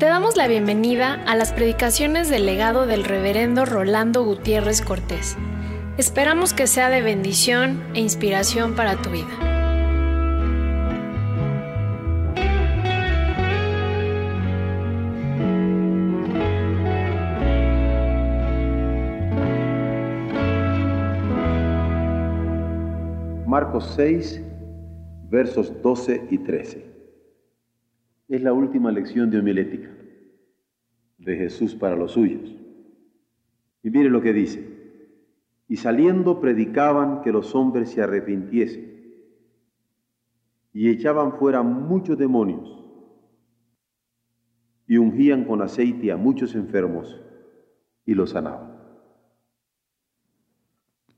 Te 0.00 0.06
damos 0.06 0.34
la 0.38 0.48
bienvenida 0.48 1.22
a 1.26 1.36
las 1.36 1.52
predicaciones 1.52 2.30
del 2.30 2.46
legado 2.46 2.86
del 2.86 3.04
reverendo 3.04 3.66
Rolando 3.66 4.24
Gutiérrez 4.24 4.80
Cortés. 4.80 5.36
Esperamos 5.98 6.54
que 6.54 6.66
sea 6.66 6.88
de 6.88 7.02
bendición 7.02 7.82
e 7.92 8.00
inspiración 8.00 8.74
para 8.74 8.96
tu 8.96 9.10
vida. 9.10 9.28
Marcos 23.46 23.92
6, 23.96 24.40
versos 25.28 25.70
12 25.82 26.26
y 26.30 26.38
13. 26.38 26.89
Es 28.30 28.40
la 28.42 28.52
última 28.52 28.92
lección 28.92 29.28
de 29.28 29.40
homilética 29.40 29.90
de 31.18 31.36
Jesús 31.36 31.74
para 31.74 31.96
los 31.96 32.12
suyos. 32.12 32.54
Y 33.82 33.90
mire 33.90 34.08
lo 34.08 34.22
que 34.22 34.32
dice. 34.32 34.64
Y 35.66 35.76
saliendo 35.78 36.40
predicaban 36.40 37.22
que 37.22 37.32
los 37.32 37.56
hombres 37.56 37.90
se 37.90 38.02
arrepintiesen 38.02 38.88
y 40.72 40.90
echaban 40.90 41.32
fuera 41.38 41.64
muchos 41.64 42.16
demonios 42.16 42.80
y 44.86 44.96
ungían 44.96 45.44
con 45.44 45.60
aceite 45.60 46.12
a 46.12 46.16
muchos 46.16 46.54
enfermos 46.54 47.20
y 48.06 48.14
los 48.14 48.30
sanaban. 48.30 48.78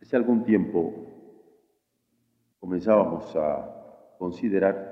Hace 0.01 0.17
algún 0.17 0.45
tiempo 0.45 0.95
comenzábamos 2.59 3.37
a 3.37 4.17
considerar 4.19 4.92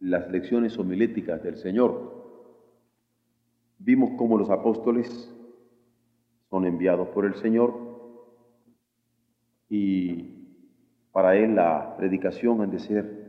las 0.00 0.30
lecciones 0.30 0.78
homiléticas 0.78 1.42
del 1.42 1.56
Señor. 1.56 2.18
Vimos 3.78 4.12
cómo 4.16 4.38
los 4.38 4.50
apóstoles 4.50 5.34
son 6.48 6.64
enviados 6.64 7.08
por 7.08 7.26
el 7.26 7.34
Señor 7.34 7.74
y 9.68 10.40
para 11.12 11.36
Él 11.36 11.54
la 11.54 11.96
predicación 11.96 12.62
ha 12.62 12.66
de 12.66 12.78
ser 12.78 13.20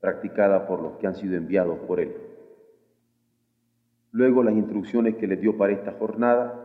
practicada 0.00 0.66
por 0.66 0.82
los 0.82 0.96
que 0.96 1.06
han 1.06 1.14
sido 1.14 1.36
enviados 1.36 1.78
por 1.80 2.00
Él. 2.00 2.16
Luego 4.10 4.42
las 4.42 4.54
instrucciones 4.54 5.16
que 5.16 5.26
les 5.26 5.40
dio 5.40 5.56
para 5.56 5.72
esta 5.72 5.92
jornada, 5.92 6.58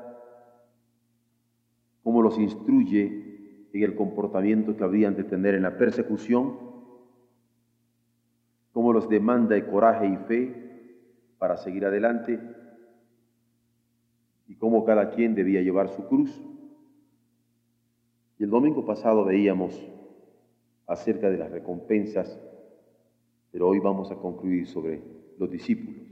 cómo 2.03 2.21
los 2.21 2.37
instruye 2.39 3.67
en 3.73 3.83
el 3.83 3.95
comportamiento 3.95 4.75
que 4.75 4.83
habrían 4.83 5.15
de 5.15 5.23
tener 5.23 5.55
en 5.55 5.63
la 5.63 5.77
persecución 5.77 6.66
cómo 8.77 8.93
los 8.93 9.09
demanda 9.09 9.55
de 9.55 9.65
coraje 9.65 10.05
y 10.05 10.17
fe 10.17 10.53
para 11.39 11.57
seguir 11.57 11.83
adelante 11.83 12.39
y 14.47 14.53
cómo 14.53 14.85
cada 14.85 15.09
quien 15.09 15.33
debía 15.33 15.63
llevar 15.63 15.89
su 15.89 16.05
cruz. 16.07 16.39
Y 18.37 18.43
el 18.43 18.51
domingo 18.51 18.85
pasado 18.85 19.25
veíamos 19.25 19.83
acerca 20.85 21.27
de 21.27 21.39
las 21.39 21.49
recompensas, 21.49 22.39
pero 23.51 23.67
hoy 23.67 23.79
vamos 23.79 24.11
a 24.11 24.15
concluir 24.15 24.67
sobre 24.67 25.01
los 25.39 25.49
discípulos. 25.49 26.03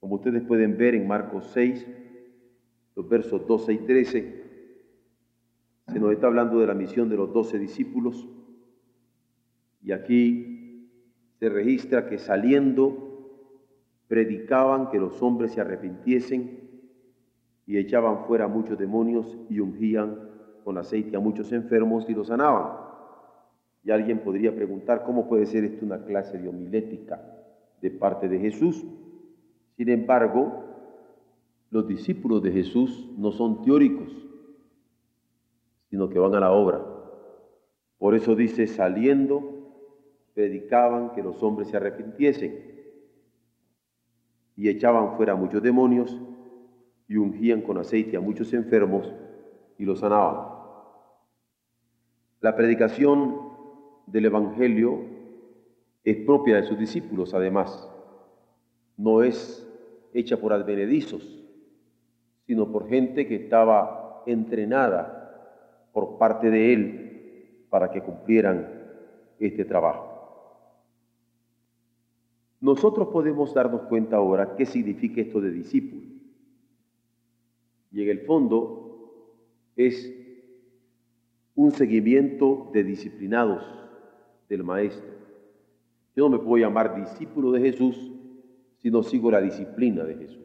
Como 0.00 0.14
ustedes 0.14 0.42
pueden 0.44 0.78
ver 0.78 0.94
en 0.94 1.06
Marcos 1.06 1.50
6, 1.52 1.86
los 2.96 3.06
versos 3.06 3.46
12 3.46 3.72
y 3.74 3.78
13, 3.80 4.44
se 5.88 6.00
nos 6.00 6.10
está 6.10 6.26
hablando 6.26 6.58
de 6.58 6.68
la 6.68 6.74
misión 6.74 7.10
de 7.10 7.16
los 7.18 7.34
doce 7.34 7.58
discípulos 7.58 8.26
y 9.82 9.92
aquí 9.92 10.49
se 11.40 11.48
registra 11.48 12.06
que 12.06 12.18
saliendo 12.18 13.08
predicaban 14.08 14.90
que 14.90 14.98
los 14.98 15.22
hombres 15.22 15.52
se 15.52 15.62
arrepintiesen 15.62 16.68
y 17.66 17.78
echaban 17.78 18.26
fuera 18.26 18.46
muchos 18.46 18.78
demonios 18.78 19.38
y 19.48 19.58
ungían 19.60 20.28
con 20.64 20.76
aceite 20.76 21.16
a 21.16 21.20
muchos 21.20 21.50
enfermos 21.52 22.04
y 22.10 22.14
los 22.14 22.26
sanaban. 22.26 22.76
Y 23.82 23.90
alguien 23.90 24.18
podría 24.18 24.54
preguntar, 24.54 25.02
¿cómo 25.04 25.28
puede 25.28 25.46
ser 25.46 25.64
esto 25.64 25.86
una 25.86 26.04
clase 26.04 26.36
de 26.36 26.46
homilética 26.46 27.22
de 27.80 27.90
parte 27.90 28.28
de 28.28 28.38
Jesús? 28.38 28.84
Sin 29.78 29.88
embargo, 29.88 30.64
los 31.70 31.88
discípulos 31.88 32.42
de 32.42 32.52
Jesús 32.52 33.08
no 33.16 33.32
son 33.32 33.62
teóricos, 33.62 34.12
sino 35.88 36.10
que 36.10 36.18
van 36.18 36.34
a 36.34 36.40
la 36.40 36.52
obra. 36.52 36.84
Por 37.96 38.14
eso 38.14 38.36
dice, 38.36 38.66
saliendo 38.66 39.59
predicaban 40.34 41.12
que 41.12 41.22
los 41.22 41.42
hombres 41.42 41.68
se 41.68 41.76
arrepintiesen 41.76 42.70
y 44.56 44.68
echaban 44.68 45.16
fuera 45.16 45.34
muchos 45.34 45.62
demonios 45.62 46.20
y 47.08 47.16
ungían 47.16 47.62
con 47.62 47.78
aceite 47.78 48.16
a 48.16 48.20
muchos 48.20 48.52
enfermos 48.52 49.12
y 49.78 49.84
los 49.84 50.00
sanaban. 50.00 50.46
La 52.40 52.54
predicación 52.54 53.36
del 54.06 54.26
Evangelio 54.26 55.00
es 56.04 56.16
propia 56.24 56.56
de 56.56 56.62
sus 56.62 56.78
discípulos, 56.78 57.34
además. 57.34 57.88
No 58.96 59.22
es 59.22 59.66
hecha 60.12 60.38
por 60.38 60.52
advenedizos, 60.52 61.42
sino 62.46 62.70
por 62.70 62.88
gente 62.88 63.26
que 63.26 63.36
estaba 63.36 64.22
entrenada 64.26 65.90
por 65.92 66.18
parte 66.18 66.50
de 66.50 66.72
Él 66.72 67.66
para 67.70 67.90
que 67.90 68.02
cumplieran 68.02 68.68
este 69.38 69.64
trabajo. 69.64 70.09
Nosotros 72.60 73.08
podemos 73.08 73.54
darnos 73.54 73.82
cuenta 73.82 74.16
ahora 74.16 74.54
qué 74.54 74.66
significa 74.66 75.20
esto 75.20 75.40
de 75.40 75.50
discípulo. 75.50 76.02
Y 77.90 78.02
en 78.02 78.08
el 78.10 78.20
fondo 78.20 78.90
es 79.76 80.14
un 81.54 81.72
seguimiento 81.72 82.70
de 82.72 82.84
disciplinados 82.84 83.64
del 84.48 84.62
Maestro. 84.62 85.10
Yo 86.14 86.28
no 86.28 86.36
me 86.36 86.44
puedo 86.44 86.62
llamar 86.62 86.96
discípulo 86.96 87.50
de 87.52 87.60
Jesús 87.60 87.96
si 88.78 88.90
no 88.90 89.02
sigo 89.02 89.30
la 89.30 89.40
disciplina 89.40 90.04
de 90.04 90.16
Jesús. 90.16 90.38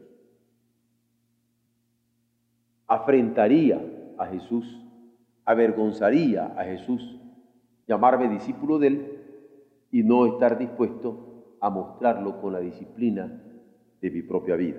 Afrentaría 2.88 3.82
a 4.18 4.28
Jesús, 4.28 4.80
avergonzaría 5.44 6.46
a 6.58 6.64
Jesús 6.64 7.20
llamarme 7.88 8.30
discípulo 8.30 8.80
de 8.80 8.88
Él 8.88 9.20
y 9.92 10.04
no 10.04 10.26
estar 10.26 10.58
dispuesto 10.58 11.25
a 11.66 11.70
mostrarlo 11.72 12.40
con 12.40 12.54
la 12.54 12.60
disciplina 12.60 13.42
de 14.00 14.12
mi 14.12 14.22
propia 14.22 14.56
vida. 14.56 14.78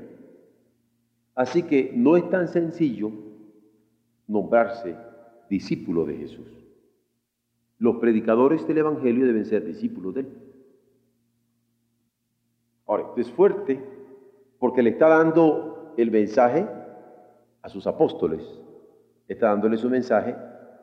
Así 1.35 1.65
que 1.65 1.91
no 1.93 2.17
es 2.17 2.31
tan 2.31 2.47
sencillo 2.47 3.11
nombrarse 4.29 4.97
discípulo 5.51 6.05
de 6.05 6.17
Jesús. 6.17 6.47
Los 7.81 7.97
predicadores 7.97 8.65
del 8.69 8.79
Evangelio 8.79 9.27
deben 9.27 9.47
ser 9.47 9.65
discípulos 9.65 10.15
de 10.15 10.21
Él. 10.21 10.29
Ahora, 12.87 13.03
esto 13.09 13.21
es 13.21 13.33
fuerte 13.33 13.83
porque 14.61 14.85
le 14.85 14.91
está 14.91 15.09
dando 15.09 15.93
el 15.97 16.13
mensaje 16.13 16.69
a 17.63 17.69
sus 17.69 17.89
apóstoles, 17.89 18.49
está 19.27 19.49
dándole 19.49 19.77
su 19.77 19.91
mensaje 19.91 20.37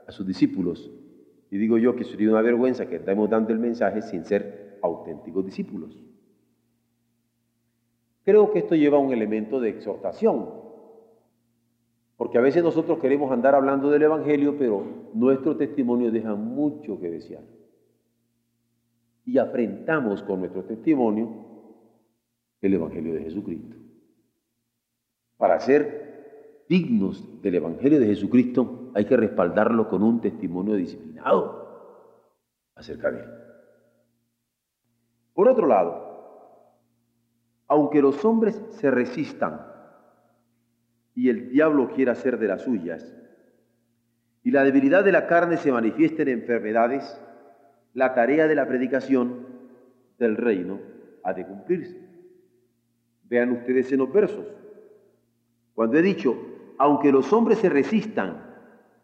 a 0.06 0.12
sus 0.12 0.28
discípulos. 0.28 0.92
Y 1.50 1.58
digo 1.58 1.78
yo 1.78 1.96
que 1.96 2.04
sería 2.04 2.30
una 2.30 2.42
vergüenza 2.42 2.88
que 2.88 2.98
estemos 2.98 3.30
dando 3.30 3.54
el 3.54 3.60
mensaje 3.60 4.02
sin 4.02 4.26
ser 4.26 4.63
auténticos 4.84 5.46
discípulos. 5.46 5.98
Creo 8.24 8.52
que 8.52 8.60
esto 8.60 8.76
lleva 8.76 9.00
un 9.00 9.12
elemento 9.12 9.60
de 9.60 9.70
exhortación, 9.70 10.50
porque 12.16 12.38
a 12.38 12.42
veces 12.42 12.64
nosotros 12.64 13.00
queremos 13.00 13.32
andar 13.32 13.56
hablando 13.56 13.90
del 13.90 14.04
Evangelio, 14.04 14.56
pero 14.58 14.84
nuestro 15.14 15.58
testimonio 15.58 16.12
deja 16.12 16.36
mucho 16.36 17.00
que 17.00 17.10
desear. 17.10 17.44
Y 19.26 19.38
afrentamos 19.38 20.22
con 20.24 20.40
nuestro 20.40 20.64
testimonio 20.64 21.30
el 22.62 22.74
Evangelio 22.74 23.14
de 23.14 23.24
Jesucristo. 23.24 23.76
Para 25.38 25.60
ser 25.60 26.66
dignos 26.70 27.42
del 27.42 27.56
Evangelio 27.56 28.00
de 28.00 28.08
Jesucristo 28.08 28.92
hay 28.94 29.06
que 29.06 29.18
respaldarlo 29.18 29.90
con 29.90 30.04
un 30.04 30.22
testimonio 30.22 30.76
disciplinado 30.76 31.64
acerca 32.76 33.12
de 33.12 33.20
él. 33.20 33.43
Por 35.34 35.48
otro 35.48 35.68
lado, 35.68 36.04
aunque 37.68 38.02
los 38.02 38.24
hombres 38.24 38.62
se 38.72 38.92
resistan 38.92 39.66
y 41.16 41.30
el 41.30 41.50
diablo 41.50 41.90
quiera 41.90 42.12
hacer 42.12 42.38
de 42.38 42.48
las 42.48 42.62
suyas, 42.62 43.16
y 44.44 44.52
la 44.52 44.64
debilidad 44.64 45.04
de 45.04 45.12
la 45.12 45.26
carne 45.26 45.58
se 45.58 45.72
manifieste 45.72 46.22
en 46.24 46.28
enfermedades, 46.28 47.20
la 47.94 48.14
tarea 48.14 48.48
de 48.48 48.56
la 48.56 48.68
predicación 48.68 49.48
del 50.20 50.36
reino 50.36 50.80
ha 51.24 51.34
de 51.34 51.46
cumplirse. 51.46 51.98
Vean 53.24 53.52
ustedes 53.52 53.92
en 53.92 54.00
los 54.00 54.12
versos. 54.12 54.46
Cuando 55.74 55.98
he 55.98 56.02
dicho, 56.02 56.36
aunque 56.78 57.12
los 57.12 57.32
hombres 57.32 57.60
se 57.60 57.70
resistan, 57.70 58.44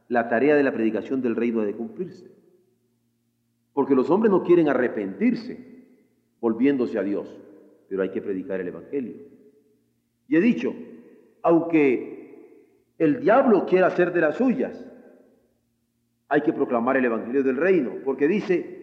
la 0.10 0.28
tarea 0.28 0.56
de 0.56 0.64
la 0.64 0.74
predicación 0.74 1.22
del 1.22 1.36
reino 1.36 1.62
ha 1.62 1.66
de 1.66 1.76
cumplirse. 1.76 2.30
Porque 3.74 3.96
los 3.96 4.10
hombres 4.10 4.32
no 4.32 4.44
quieren 4.44 4.68
arrepentirse 4.68 5.69
volviéndose 6.40 6.98
a 6.98 7.04
Dios. 7.04 7.28
pero 7.88 8.04
hay 8.04 8.12
que 8.12 8.22
predicar 8.22 8.62
el 8.62 8.68
Evangelio. 8.68 9.16
Y 10.28 10.36
he 10.36 10.40
dicho, 10.40 10.76
aunque 11.42 12.94
el 13.00 13.20
diablo 13.20 13.66
quiera 13.66 13.88
hacer 13.88 14.14
de 14.14 14.22
las 14.22 14.38
suyas, 14.38 14.86
hay 16.28 16.42
que 16.42 16.54
proclamar 16.54 16.98
el 16.98 17.06
Evangelio 17.06 17.42
del 17.42 17.58
reino, 17.58 17.94
porque 18.06 18.28
dice, 18.28 18.80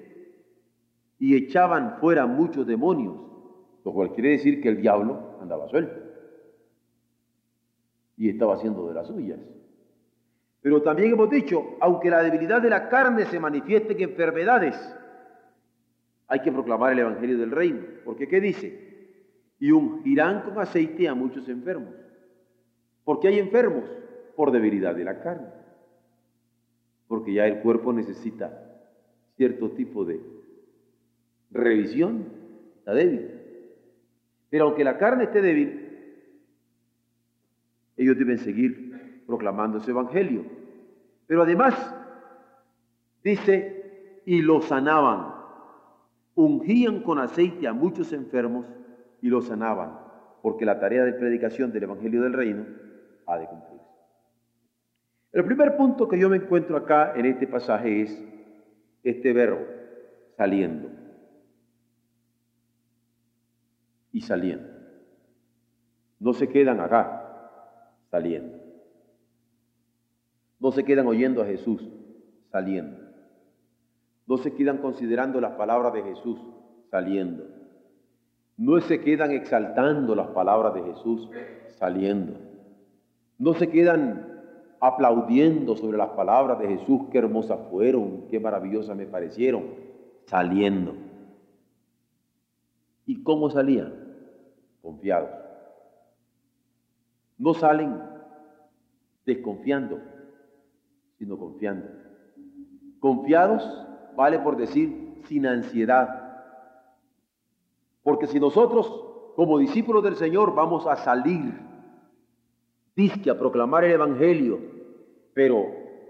y 1.20 1.36
echaban 1.36 1.98
fuera 2.00 2.26
muchos 2.26 2.66
demonios, 2.66 3.14
lo 3.84 3.92
cual 3.92 4.12
quiere 4.12 4.30
decir 4.30 4.60
que 4.60 4.70
el 4.70 4.80
diablo 4.80 5.38
andaba 5.40 5.68
suelto 5.68 6.06
y 8.16 8.28
estaba 8.30 8.54
haciendo 8.54 8.88
de 8.88 8.94
las 8.94 9.06
suyas. 9.06 9.38
Pero 10.60 10.82
también 10.82 11.12
hemos 11.12 11.30
dicho, 11.30 11.76
aunque 11.80 12.10
la 12.10 12.22
debilidad 12.22 12.60
de 12.60 12.70
la 12.70 12.88
carne 12.88 13.26
se 13.26 13.38
manifieste 13.38 13.92
en 13.92 14.10
enfermedades, 14.10 14.74
hay 16.28 16.40
que 16.40 16.52
proclamar 16.52 16.92
el 16.92 17.00
Evangelio 17.00 17.38
del 17.38 17.50
Reino. 17.50 17.82
Porque 18.04 18.28
¿qué 18.28 18.40
dice? 18.40 18.86
Y 19.58 19.70
ungirán 19.70 20.42
con 20.42 20.58
aceite 20.58 21.08
a 21.08 21.14
muchos 21.14 21.48
enfermos. 21.48 21.94
porque 23.04 23.28
hay 23.28 23.38
enfermos? 23.38 23.84
Por 24.34 24.50
debilidad 24.50 24.94
de 24.94 25.04
la 25.04 25.20
carne. 25.20 25.48
Porque 27.08 27.32
ya 27.32 27.46
el 27.46 27.60
cuerpo 27.60 27.92
necesita 27.92 28.82
cierto 29.36 29.70
tipo 29.70 30.04
de 30.04 30.20
revisión. 31.50 32.26
Está 32.78 32.92
débil. 32.94 33.30
Pero 34.50 34.64
aunque 34.64 34.84
la 34.84 34.98
carne 34.98 35.24
esté 35.24 35.40
débil, 35.40 35.86
ellos 37.96 38.18
deben 38.18 38.38
seguir 38.38 39.22
proclamando 39.26 39.78
ese 39.78 39.90
evangelio. 39.90 40.44
Pero 41.26 41.42
además, 41.42 41.94
dice, 43.22 44.22
y 44.26 44.42
lo 44.42 44.60
sanaban. 44.60 45.35
Ungían 46.36 47.02
con 47.02 47.18
aceite 47.18 47.66
a 47.66 47.72
muchos 47.72 48.12
enfermos 48.12 48.70
y 49.22 49.28
los 49.28 49.46
sanaban, 49.46 49.98
porque 50.42 50.66
la 50.66 50.78
tarea 50.78 51.02
de 51.02 51.14
predicación 51.14 51.72
del 51.72 51.84
evangelio 51.84 52.22
del 52.22 52.34
reino 52.34 52.66
ha 53.26 53.38
de 53.38 53.46
cumplirse. 53.46 53.86
El 55.32 55.44
primer 55.46 55.78
punto 55.78 56.06
que 56.06 56.18
yo 56.18 56.28
me 56.28 56.36
encuentro 56.36 56.76
acá 56.76 57.14
en 57.16 57.24
este 57.24 57.46
pasaje 57.46 58.02
es 58.02 58.24
este 59.02 59.32
verbo, 59.32 59.66
saliendo. 60.36 60.90
Y 64.12 64.20
saliendo. 64.20 64.68
No 66.20 66.34
se 66.34 66.48
quedan 66.48 66.80
acá, 66.80 67.90
saliendo. 68.10 68.58
No 70.60 70.70
se 70.70 70.84
quedan 70.84 71.06
oyendo 71.06 71.40
a 71.40 71.46
Jesús, 71.46 71.90
saliendo. 72.50 73.05
No 74.26 74.38
se 74.38 74.54
quedan 74.54 74.78
considerando 74.78 75.40
las 75.40 75.52
palabras 75.52 75.92
de 75.92 76.02
Jesús, 76.02 76.40
saliendo. 76.90 77.44
No 78.56 78.80
se 78.80 79.00
quedan 79.00 79.30
exaltando 79.32 80.14
las 80.14 80.28
palabras 80.28 80.74
de 80.74 80.82
Jesús, 80.82 81.28
saliendo. 81.78 82.38
No 83.38 83.54
se 83.54 83.68
quedan 83.68 84.26
aplaudiendo 84.80 85.76
sobre 85.76 85.98
las 85.98 86.10
palabras 86.10 86.58
de 86.58 86.68
Jesús, 86.68 87.02
qué 87.10 87.18
hermosas 87.18 87.58
fueron, 87.70 88.28
qué 88.28 88.40
maravillosas 88.40 88.96
me 88.96 89.06
parecieron, 89.06 89.64
saliendo. 90.26 90.94
¿Y 93.04 93.22
cómo 93.22 93.50
salían? 93.50 93.92
Confiados 94.82 95.46
no 97.38 97.54
salen 97.54 98.00
desconfiando, 99.24 100.00
sino 101.18 101.38
confiando. 101.38 101.88
Confiados 103.00 103.86
vale 104.16 104.38
por 104.38 104.56
decir 104.56 105.22
sin 105.26 105.46
ansiedad. 105.46 106.26
Porque 108.02 108.26
si 108.26 108.40
nosotros, 108.40 108.86
como 109.34 109.58
discípulos 109.58 110.02
del 110.02 110.16
Señor, 110.16 110.54
vamos 110.54 110.86
a 110.86 110.96
salir, 110.96 111.52
disque 112.94 113.30
a 113.30 113.38
proclamar 113.38 113.84
el 113.84 113.92
Evangelio, 113.92 114.58
pero 115.34 115.66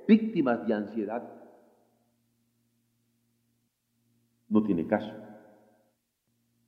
víctimas 0.07 0.67
de 0.67 0.75
ansiedad, 0.75 1.23
no 4.49 4.63
tiene 4.63 4.87
caso. 4.87 5.13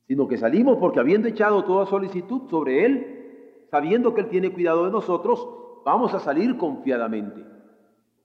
Sino 0.07 0.27
que 0.27 0.37
salimos 0.37 0.77
porque 0.77 0.99
habiendo 0.99 1.27
echado 1.27 1.63
toda 1.63 1.85
solicitud 1.85 2.49
sobre 2.49 2.85
Él, 2.85 3.65
sabiendo 3.69 4.13
que 4.13 4.21
Él 4.21 4.29
tiene 4.29 4.51
cuidado 4.51 4.85
de 4.85 4.91
nosotros, 4.91 5.47
vamos 5.85 6.13
a 6.13 6.19
salir 6.19 6.57
confiadamente. 6.57 7.45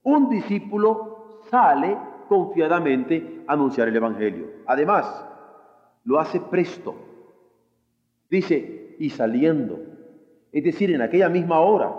Un 0.03 0.29
discípulo 0.29 1.39
sale 1.49 1.97
confiadamente 2.27 3.43
anunciar 3.47 3.87
el 3.87 3.95
Evangelio. 3.95 4.47
Además, 4.65 5.25
lo 6.03 6.19
hace 6.19 6.39
presto. 6.39 6.95
Dice, 8.29 8.95
y 8.99 9.09
saliendo. 9.09 9.79
Es 10.51 10.63
decir, 10.63 10.91
en 10.91 11.01
aquella 11.01 11.29
misma 11.29 11.59
hora. 11.59 11.93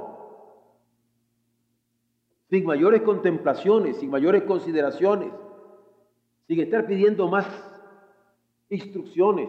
Sin 2.48 2.64
mayores 2.64 3.02
contemplaciones, 3.02 3.96
sin 3.96 4.10
mayores 4.10 4.42
consideraciones, 4.42 5.32
sin 6.46 6.60
estar 6.60 6.86
pidiendo 6.86 7.28
más 7.28 7.46
instrucciones, 8.68 9.48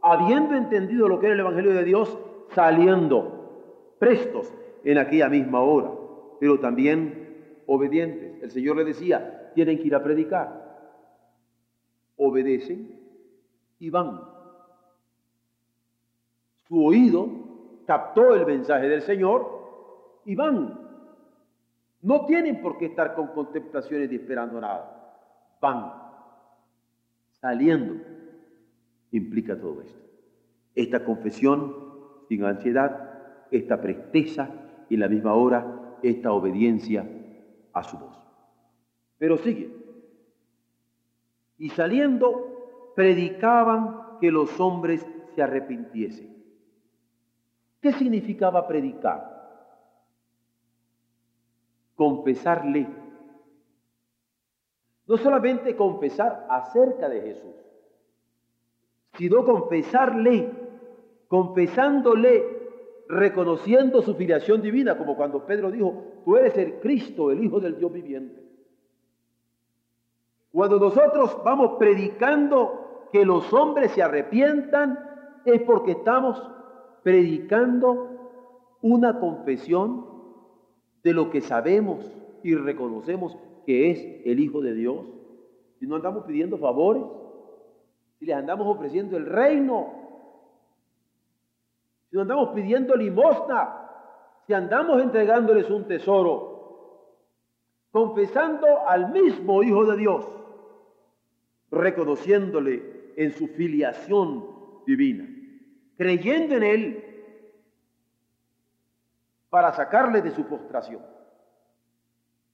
habiendo 0.00 0.56
entendido 0.56 1.08
lo 1.08 1.20
que 1.20 1.26
era 1.26 1.34
el 1.34 1.40
Evangelio 1.40 1.72
de 1.72 1.84
Dios, 1.84 2.18
saliendo, 2.54 3.94
prestos 3.98 4.52
en 4.84 4.98
aquella 4.98 5.28
misma 5.28 5.60
hora, 5.60 5.90
pero 6.40 6.58
también 6.58 7.62
obedientes. 7.66 8.42
El 8.42 8.50
Señor 8.50 8.76
le 8.76 8.84
decía, 8.84 9.41
tienen 9.54 9.78
que 9.78 9.84
ir 9.84 9.94
a 9.94 10.02
predicar. 10.02 10.62
Obedecen 12.16 12.98
y 13.78 13.90
van. 13.90 14.20
Su 16.68 16.84
oído 16.84 17.28
captó 17.86 18.34
el 18.34 18.46
mensaje 18.46 18.88
del 18.88 19.02
Señor 19.02 20.20
y 20.24 20.34
van. 20.34 20.78
No 22.02 22.26
tienen 22.26 22.60
por 22.60 22.78
qué 22.78 22.86
estar 22.86 23.14
con 23.14 23.28
contemplaciones 23.28 24.10
y 24.10 24.16
esperando 24.16 24.60
nada. 24.60 25.16
Van. 25.60 25.92
Saliendo. 27.30 27.94
Implica 29.10 29.58
todo 29.58 29.82
esto. 29.82 30.00
Esta 30.74 31.04
confesión 31.04 31.74
sin 32.28 32.44
ansiedad, 32.44 33.10
esta 33.50 33.80
presteza 33.80 34.48
y 34.88 34.94
en 34.94 35.00
la 35.00 35.08
misma 35.08 35.34
hora 35.34 35.98
esta 36.02 36.32
obediencia 36.32 37.06
a 37.72 37.82
su 37.82 37.98
voz. 37.98 38.21
Pero 39.22 39.38
sigue. 39.38 39.70
Y 41.56 41.68
saliendo, 41.68 42.90
predicaban 42.96 44.18
que 44.20 44.32
los 44.32 44.58
hombres 44.58 45.06
se 45.36 45.40
arrepintiesen. 45.40 46.42
¿Qué 47.80 47.92
significaba 47.92 48.66
predicar? 48.66 49.78
Confesarle. 51.94 52.88
No 55.06 55.16
solamente 55.16 55.76
confesar 55.76 56.44
acerca 56.50 57.08
de 57.08 57.20
Jesús, 57.20 57.54
sino 59.16 59.44
confesarle 59.44 60.50
confesándole, 61.28 62.44
reconociendo 63.08 64.02
su 64.02 64.16
filiación 64.16 64.62
divina, 64.62 64.98
como 64.98 65.14
cuando 65.14 65.46
Pedro 65.46 65.70
dijo, 65.70 66.22
tú 66.24 66.36
eres 66.36 66.58
el 66.58 66.80
Cristo, 66.80 67.30
el 67.30 67.44
Hijo 67.44 67.60
del 67.60 67.78
Dios 67.78 67.92
viviente. 67.92 68.41
Cuando 70.52 70.78
nosotros 70.78 71.36
vamos 71.42 71.78
predicando 71.78 73.08
que 73.10 73.24
los 73.24 73.50
hombres 73.52 73.92
se 73.92 74.02
arrepientan, 74.02 74.98
es 75.44 75.62
porque 75.62 75.92
estamos 75.92 76.40
predicando 77.02 78.76
una 78.82 79.18
confesión 79.18 80.06
de 81.02 81.12
lo 81.14 81.30
que 81.30 81.40
sabemos 81.40 82.04
y 82.42 82.54
reconocemos 82.54 83.36
que 83.64 83.90
es 83.90 84.26
el 84.26 84.40
Hijo 84.40 84.60
de 84.60 84.74
Dios. 84.74 85.06
Si 85.78 85.86
no 85.86 85.96
andamos 85.96 86.24
pidiendo 86.24 86.58
favores, 86.58 87.02
si 88.18 88.26
les 88.26 88.36
andamos 88.36 88.66
ofreciendo 88.66 89.16
el 89.16 89.26
reino, 89.26 89.92
si 92.10 92.18
andamos 92.18 92.50
pidiendo 92.50 92.94
limosna, 92.94 93.88
si 94.46 94.52
andamos 94.52 95.00
entregándoles 95.00 95.70
un 95.70 95.88
tesoro, 95.88 96.52
confesando 97.90 98.66
al 98.86 99.12
mismo 99.12 99.62
Hijo 99.62 99.86
de 99.86 99.96
Dios, 99.96 100.41
reconociéndole 101.72 103.12
en 103.16 103.32
su 103.32 103.48
filiación 103.48 104.46
divina, 104.86 105.26
creyendo 105.96 106.56
en 106.56 106.62
Él 106.62 107.04
para 109.48 109.72
sacarle 109.72 110.22
de 110.22 110.30
su 110.30 110.44
postración. 110.44 111.02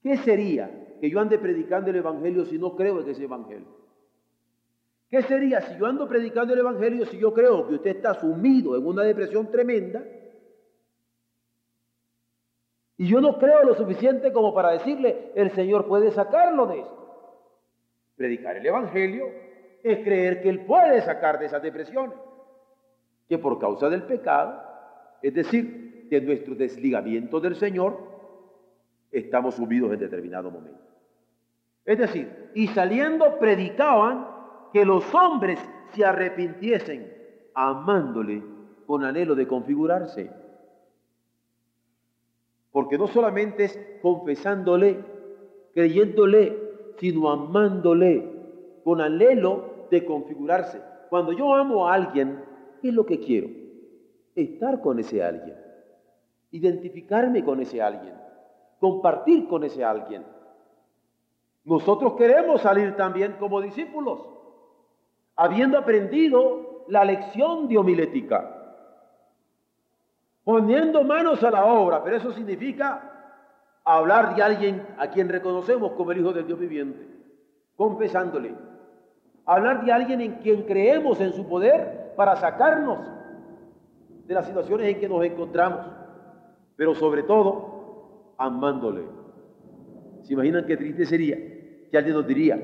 ¿Qué 0.01 0.17
sería 0.17 0.97
que 1.01 1.09
yo 1.09 1.19
ande 1.19 1.37
predicando 1.37 1.89
el 1.89 1.97
Evangelio 1.97 2.45
si 2.45 2.57
no 2.57 2.75
creo 2.75 3.01
en 3.01 3.09
ese 3.09 3.25
Evangelio? 3.25 3.67
¿Qué 5.09 5.21
sería 5.23 5.61
si 5.61 5.77
yo 5.77 5.85
ando 5.85 6.07
predicando 6.07 6.53
el 6.53 6.59
Evangelio 6.59 7.05
si 7.05 7.17
yo 7.17 7.33
creo 7.33 7.67
que 7.67 7.75
usted 7.75 7.97
está 7.97 8.13
sumido 8.13 8.77
en 8.77 8.85
una 8.85 9.03
depresión 9.03 9.51
tremenda? 9.51 10.03
Y 12.95 13.07
yo 13.07 13.19
no 13.19 13.37
creo 13.37 13.63
lo 13.63 13.75
suficiente 13.75 14.31
como 14.31 14.53
para 14.53 14.71
decirle, 14.71 15.31
el 15.35 15.51
Señor 15.51 15.87
puede 15.87 16.11
sacarlo 16.11 16.67
de 16.67 16.79
esto. 16.79 16.98
Predicar 18.19 18.57
el 18.57 18.65
Evangelio 18.65 19.31
es 19.81 19.99
creer 19.99 20.41
que 20.41 20.49
Él 20.49 20.65
puede 20.65 21.01
sacar 21.01 21.39
de 21.39 21.45
esas 21.45 21.61
depresiones. 21.61 22.17
que 23.29 23.37
por 23.37 23.59
causa 23.59 23.87
del 23.89 24.03
pecado, 24.03 24.61
es 25.21 25.33
decir, 25.33 26.07
de 26.09 26.19
nuestro 26.19 26.55
desligamiento 26.55 27.39
del 27.39 27.55
Señor, 27.55 27.97
estamos 29.09 29.55
subidos 29.55 29.93
en 29.93 29.99
determinado 29.99 30.51
momento. 30.51 30.81
Es 31.85 31.97
decir, 31.97 32.49
y 32.55 32.67
saliendo 32.67 33.39
predicaban 33.39 34.27
que 34.73 34.83
los 34.83 35.13
hombres 35.15 35.59
se 35.93 36.03
arrepintiesen, 36.03 37.13
amándole 37.53 38.43
con 38.85 39.05
anhelo 39.05 39.35
de 39.35 39.47
configurarse. 39.47 40.29
Porque 42.71 42.97
no 42.97 43.07
solamente 43.07 43.63
es 43.65 43.79
confesándole, 44.01 44.99
creyéndole, 45.73 46.68
sino 46.99 47.29
amándole 47.29 48.29
con 48.83 49.01
anhelo 49.01 49.87
de 49.89 50.05
configurarse. 50.05 50.81
Cuando 51.09 51.31
yo 51.31 51.53
amo 51.53 51.87
a 51.87 51.93
alguien, 51.93 52.43
¿qué 52.81 52.89
es 52.89 52.93
lo 52.93 53.05
que 53.05 53.19
quiero? 53.19 53.49
Estar 54.35 54.81
con 54.81 54.99
ese 54.99 55.23
alguien, 55.23 55.55
identificarme 56.51 57.43
con 57.43 57.61
ese 57.61 57.81
alguien, 57.81 58.13
compartir 58.79 59.47
con 59.47 59.63
ese 59.63 59.83
alguien. 59.83 60.23
Nosotros 61.63 62.13
queremos 62.13 62.61
salir 62.61 62.95
también 62.95 63.35
como 63.39 63.61
discípulos, 63.61 64.21
habiendo 65.35 65.77
aprendido 65.77 66.85
la 66.89 67.05
lección 67.05 67.67
de 67.67 67.77
homilética, 67.77 68.55
poniendo 70.43 71.03
manos 71.03 71.43
a 71.43 71.51
la 71.51 71.65
obra, 71.65 72.03
pero 72.03 72.17
eso 72.17 72.31
significa 72.31 73.18
hablar 73.97 74.35
de 74.35 74.43
alguien 74.43 74.85
a 74.97 75.09
quien 75.09 75.29
reconocemos 75.29 75.93
como 75.93 76.11
el 76.11 76.19
Hijo 76.19 76.31
del 76.31 76.45
Dios 76.45 76.59
viviente, 76.59 77.07
confesándole, 77.75 78.53
hablar 79.45 79.83
de 79.83 79.91
alguien 79.91 80.21
en 80.21 80.33
quien 80.35 80.63
creemos 80.63 81.19
en 81.21 81.33
su 81.33 81.47
poder 81.47 82.13
para 82.15 82.35
sacarnos 82.35 82.99
de 84.27 84.33
las 84.33 84.45
situaciones 84.45 84.89
en 84.89 84.99
que 84.99 85.09
nos 85.09 85.23
encontramos, 85.25 85.87
pero 86.75 86.93
sobre 86.93 87.23
todo 87.23 88.35
amándole. 88.37 89.05
¿Se 90.21 90.33
imaginan 90.33 90.67
qué 90.67 90.77
triste 90.77 91.05
sería 91.05 91.35
que 91.89 91.97
alguien 91.97 92.15
nos 92.15 92.27
diría, 92.27 92.59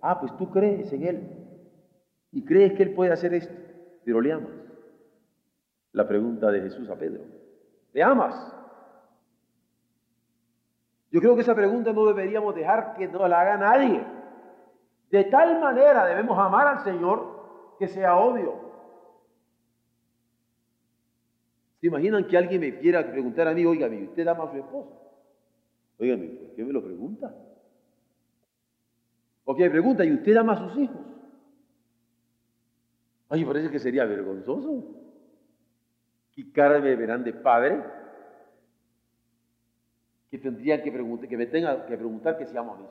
ah, 0.00 0.18
pues 0.18 0.34
tú 0.38 0.50
crees 0.50 0.90
en 0.92 1.02
Él 1.02 1.20
y 2.32 2.44
crees 2.44 2.72
que 2.72 2.82
Él 2.82 2.94
puede 2.94 3.12
hacer 3.12 3.34
esto, 3.34 3.54
pero 4.04 4.22
le 4.22 4.32
amas? 4.32 4.52
La 5.92 6.08
pregunta 6.08 6.50
de 6.50 6.62
Jesús 6.62 6.88
a 6.88 6.96
Pedro, 6.96 7.24
¿le 7.92 8.02
amas? 8.02 8.56
Yo 11.16 11.22
creo 11.22 11.34
que 11.34 11.40
esa 11.40 11.54
pregunta 11.54 11.94
no 11.94 12.04
deberíamos 12.04 12.54
dejar 12.54 12.94
que 12.94 13.08
nos 13.08 13.26
la 13.26 13.40
haga 13.40 13.56
nadie. 13.56 14.04
De 15.10 15.24
tal 15.24 15.58
manera 15.58 16.04
debemos 16.04 16.38
amar 16.38 16.66
al 16.66 16.84
Señor 16.84 17.74
que 17.78 17.88
sea 17.88 18.18
obvio. 18.18 18.52
¿Se 21.80 21.86
imaginan 21.86 22.26
que 22.26 22.36
alguien 22.36 22.60
me 22.60 22.78
quiera 22.78 23.10
preguntar 23.10 23.48
a 23.48 23.54
mí, 23.54 23.64
oiga, 23.64 23.88
¿usted 23.88 24.28
ama 24.28 24.44
a 24.44 24.50
su 24.50 24.58
esposa? 24.58 24.94
Óigame, 25.98 26.26
¿por 26.26 26.54
qué 26.54 26.62
me 26.62 26.72
lo 26.74 26.84
pregunta? 26.84 27.34
O 29.46 29.56
que 29.56 29.62
me 29.62 29.70
pregunta, 29.70 30.04
¿y 30.04 30.12
usted 30.12 30.36
ama 30.36 30.52
a 30.52 30.68
sus 30.68 30.76
hijos? 30.76 31.00
Ay, 33.30 33.42
parece 33.46 33.70
que 33.70 33.78
sería 33.78 34.04
vergonzoso. 34.04 34.84
¿Qué 36.32 36.52
cara 36.52 36.78
me 36.78 36.94
verán 36.94 37.24
de 37.24 37.32
padre? 37.32 37.95
Que 40.30 40.38
tendrían 40.38 40.82
que, 40.82 40.90
preguntar, 40.90 41.28
que 41.28 41.36
me 41.36 41.46
tenga 41.46 41.86
que 41.86 41.96
preguntar 41.96 42.36
que 42.36 42.46
se 42.46 42.58
amo 42.58 42.74
a 42.74 42.76
mí. 42.78 42.84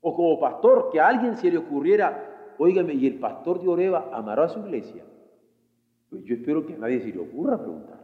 O 0.00 0.16
como 0.16 0.40
pastor, 0.40 0.90
que 0.90 1.00
a 1.00 1.08
alguien 1.08 1.36
se 1.36 1.50
le 1.50 1.58
ocurriera, 1.58 2.54
óigame, 2.58 2.94
¿y 2.94 3.06
el 3.06 3.18
pastor 3.18 3.60
de 3.60 3.68
Oreva 3.68 4.10
amará 4.12 4.44
a 4.44 4.48
su 4.48 4.60
iglesia? 4.60 5.04
Pues 6.10 6.24
yo 6.24 6.34
espero 6.34 6.66
que 6.66 6.74
a 6.74 6.78
nadie 6.78 7.00
se 7.00 7.12
le 7.12 7.20
ocurra 7.20 7.58
preguntar. 7.58 8.00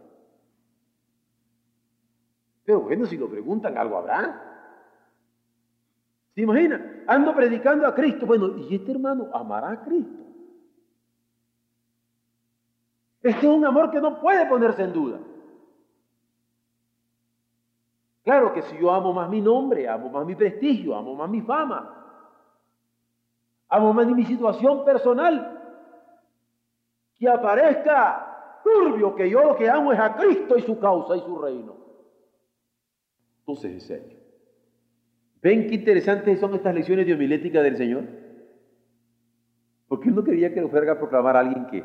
Pero 2.64 2.82
bueno, 2.82 3.06
si 3.06 3.16
lo 3.16 3.28
preguntan, 3.28 3.76
algo 3.78 3.96
habrá. 3.96 4.48
¿Se 6.34 6.42
imagina? 6.42 7.02
Ando 7.06 7.34
predicando 7.34 7.86
a 7.86 7.94
Cristo. 7.94 8.26
Bueno, 8.26 8.58
¿y 8.58 8.74
este 8.74 8.92
hermano 8.92 9.28
amará 9.32 9.70
a 9.70 9.80
Cristo? 9.82 10.22
Este 13.22 13.46
es 13.46 13.52
un 13.52 13.64
amor 13.64 13.90
que 13.90 14.00
no 14.00 14.20
puede 14.20 14.46
ponerse 14.46 14.82
en 14.84 14.92
duda. 14.92 15.18
Claro 18.28 18.52
que 18.52 18.60
si 18.60 18.76
yo 18.76 18.90
amo 18.90 19.14
más 19.14 19.30
mi 19.30 19.40
nombre, 19.40 19.88
amo 19.88 20.10
más 20.10 20.26
mi 20.26 20.34
prestigio, 20.34 20.94
amo 20.94 21.14
más 21.14 21.30
mi 21.30 21.40
fama, 21.40 22.28
amo 23.70 23.94
más 23.94 24.06
mi 24.06 24.22
situación 24.26 24.84
personal, 24.84 25.58
que 27.14 27.26
aparezca 27.26 28.60
turbio 28.62 29.14
que 29.14 29.30
yo 29.30 29.42
lo 29.44 29.56
que 29.56 29.70
amo 29.70 29.94
es 29.94 29.98
a 29.98 30.14
Cristo 30.14 30.58
y 30.58 30.60
su 30.60 30.78
causa 30.78 31.16
y 31.16 31.20
su 31.20 31.38
reino. 31.38 31.74
Entonces 33.38 33.76
es 33.76 33.86
serio. 33.86 34.18
¿Ven 35.40 35.66
qué 35.66 35.76
interesantes 35.76 36.38
son 36.38 36.52
estas 36.52 36.74
lecciones 36.74 37.06
de 37.06 37.14
homilética 37.14 37.62
del 37.62 37.78
Señor? 37.78 38.04
Porque 39.88 40.10
él 40.10 40.14
no 40.14 40.22
quería 40.22 40.52
que 40.52 40.60
lo 40.60 40.68
fuera 40.68 40.92
a 40.92 40.98
proclamar 40.98 41.34
a 41.34 41.40
alguien 41.40 41.66
que 41.68 41.82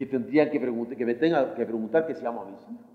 que 0.00 0.06
tendría 0.06 0.50
que, 0.50 0.58
preguntar, 0.58 0.96
que 0.96 1.04
me 1.04 1.14
tenga 1.14 1.54
que 1.54 1.66
preguntar 1.66 2.06
que 2.06 2.14
se 2.14 2.22
llama 2.22 2.40
a 2.40 2.44
mis 2.46 2.62
hijos. 2.62 2.86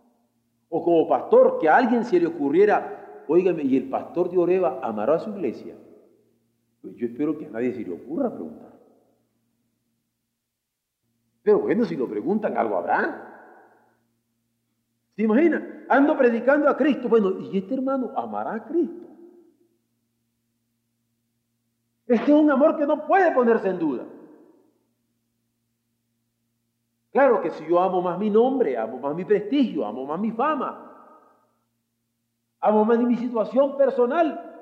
O 0.69 0.83
como 0.83 1.07
pastor, 1.07 1.59
que 1.61 1.69
a 1.69 1.77
alguien 1.77 2.03
se 2.03 2.19
le 2.19 2.25
ocurriera, 2.25 3.23
oígame, 3.27 3.61
¿y 3.61 3.77
el 3.77 3.89
pastor 3.89 4.31
de 4.31 4.39
Oreva 4.39 4.79
amará 4.81 5.13
a 5.13 5.19
su 5.19 5.29
iglesia? 5.29 5.75
Pues 6.81 6.95
yo 6.95 7.05
espero 7.05 7.37
que 7.37 7.45
a 7.45 7.51
nadie 7.51 7.73
se 7.73 7.83
le 7.83 7.93
ocurra 7.93 8.33
preguntar. 8.33 8.73
Pero 11.43 11.59
bueno, 11.59 11.85
si 11.85 11.95
lo 11.95 12.09
preguntan, 12.09 12.57
algo 12.57 12.77
habrá. 12.77 13.51
¿Se 15.15 15.21
imagina? 15.21 15.85
Ando 15.87 16.17
predicando 16.17 16.67
a 16.67 16.75
Cristo. 16.75 17.07
Bueno, 17.07 17.39
¿y 17.39 17.55
este 17.55 17.75
hermano 17.75 18.13
amará 18.15 18.55
a 18.55 18.65
Cristo? 18.65 19.05
Este 22.07 22.31
es 22.31 22.35
un 22.35 22.49
amor 22.49 22.75
que 22.75 22.87
no 22.87 23.05
puede 23.05 23.31
ponerse 23.31 23.69
en 23.69 23.77
duda. 23.77 24.05
Claro 27.15 27.41
que 27.41 27.49
si 27.49 27.65
yo 27.65 27.79
amo 27.79 28.01
más 28.01 28.19
mi 28.19 28.29
nombre, 28.29 28.77
amo 28.77 28.99
más 28.99 29.15
mi 29.15 29.23
prestigio, 29.23 29.85
amo 29.85 30.05
más 30.05 30.19
mi 30.19 30.31
fama, 30.33 31.23
amo 32.59 32.83
más 32.83 32.99
mi 32.99 33.15
situación 33.15 33.77
personal, 33.77 34.53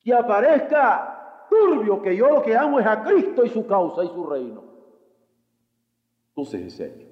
que 0.00 0.12
aparezca 0.12 1.46
turbio 1.48 2.02
que 2.02 2.16
yo 2.16 2.28
lo 2.28 2.42
que 2.42 2.56
amo 2.56 2.80
es 2.80 2.86
a 2.88 3.04
Cristo 3.04 3.44
y 3.44 3.50
su 3.50 3.64
causa 3.68 4.02
y 4.02 4.08
su 4.08 4.26
reino. 4.26 4.64
Entonces 6.30 6.62
es 6.62 6.72
serio. 6.72 7.06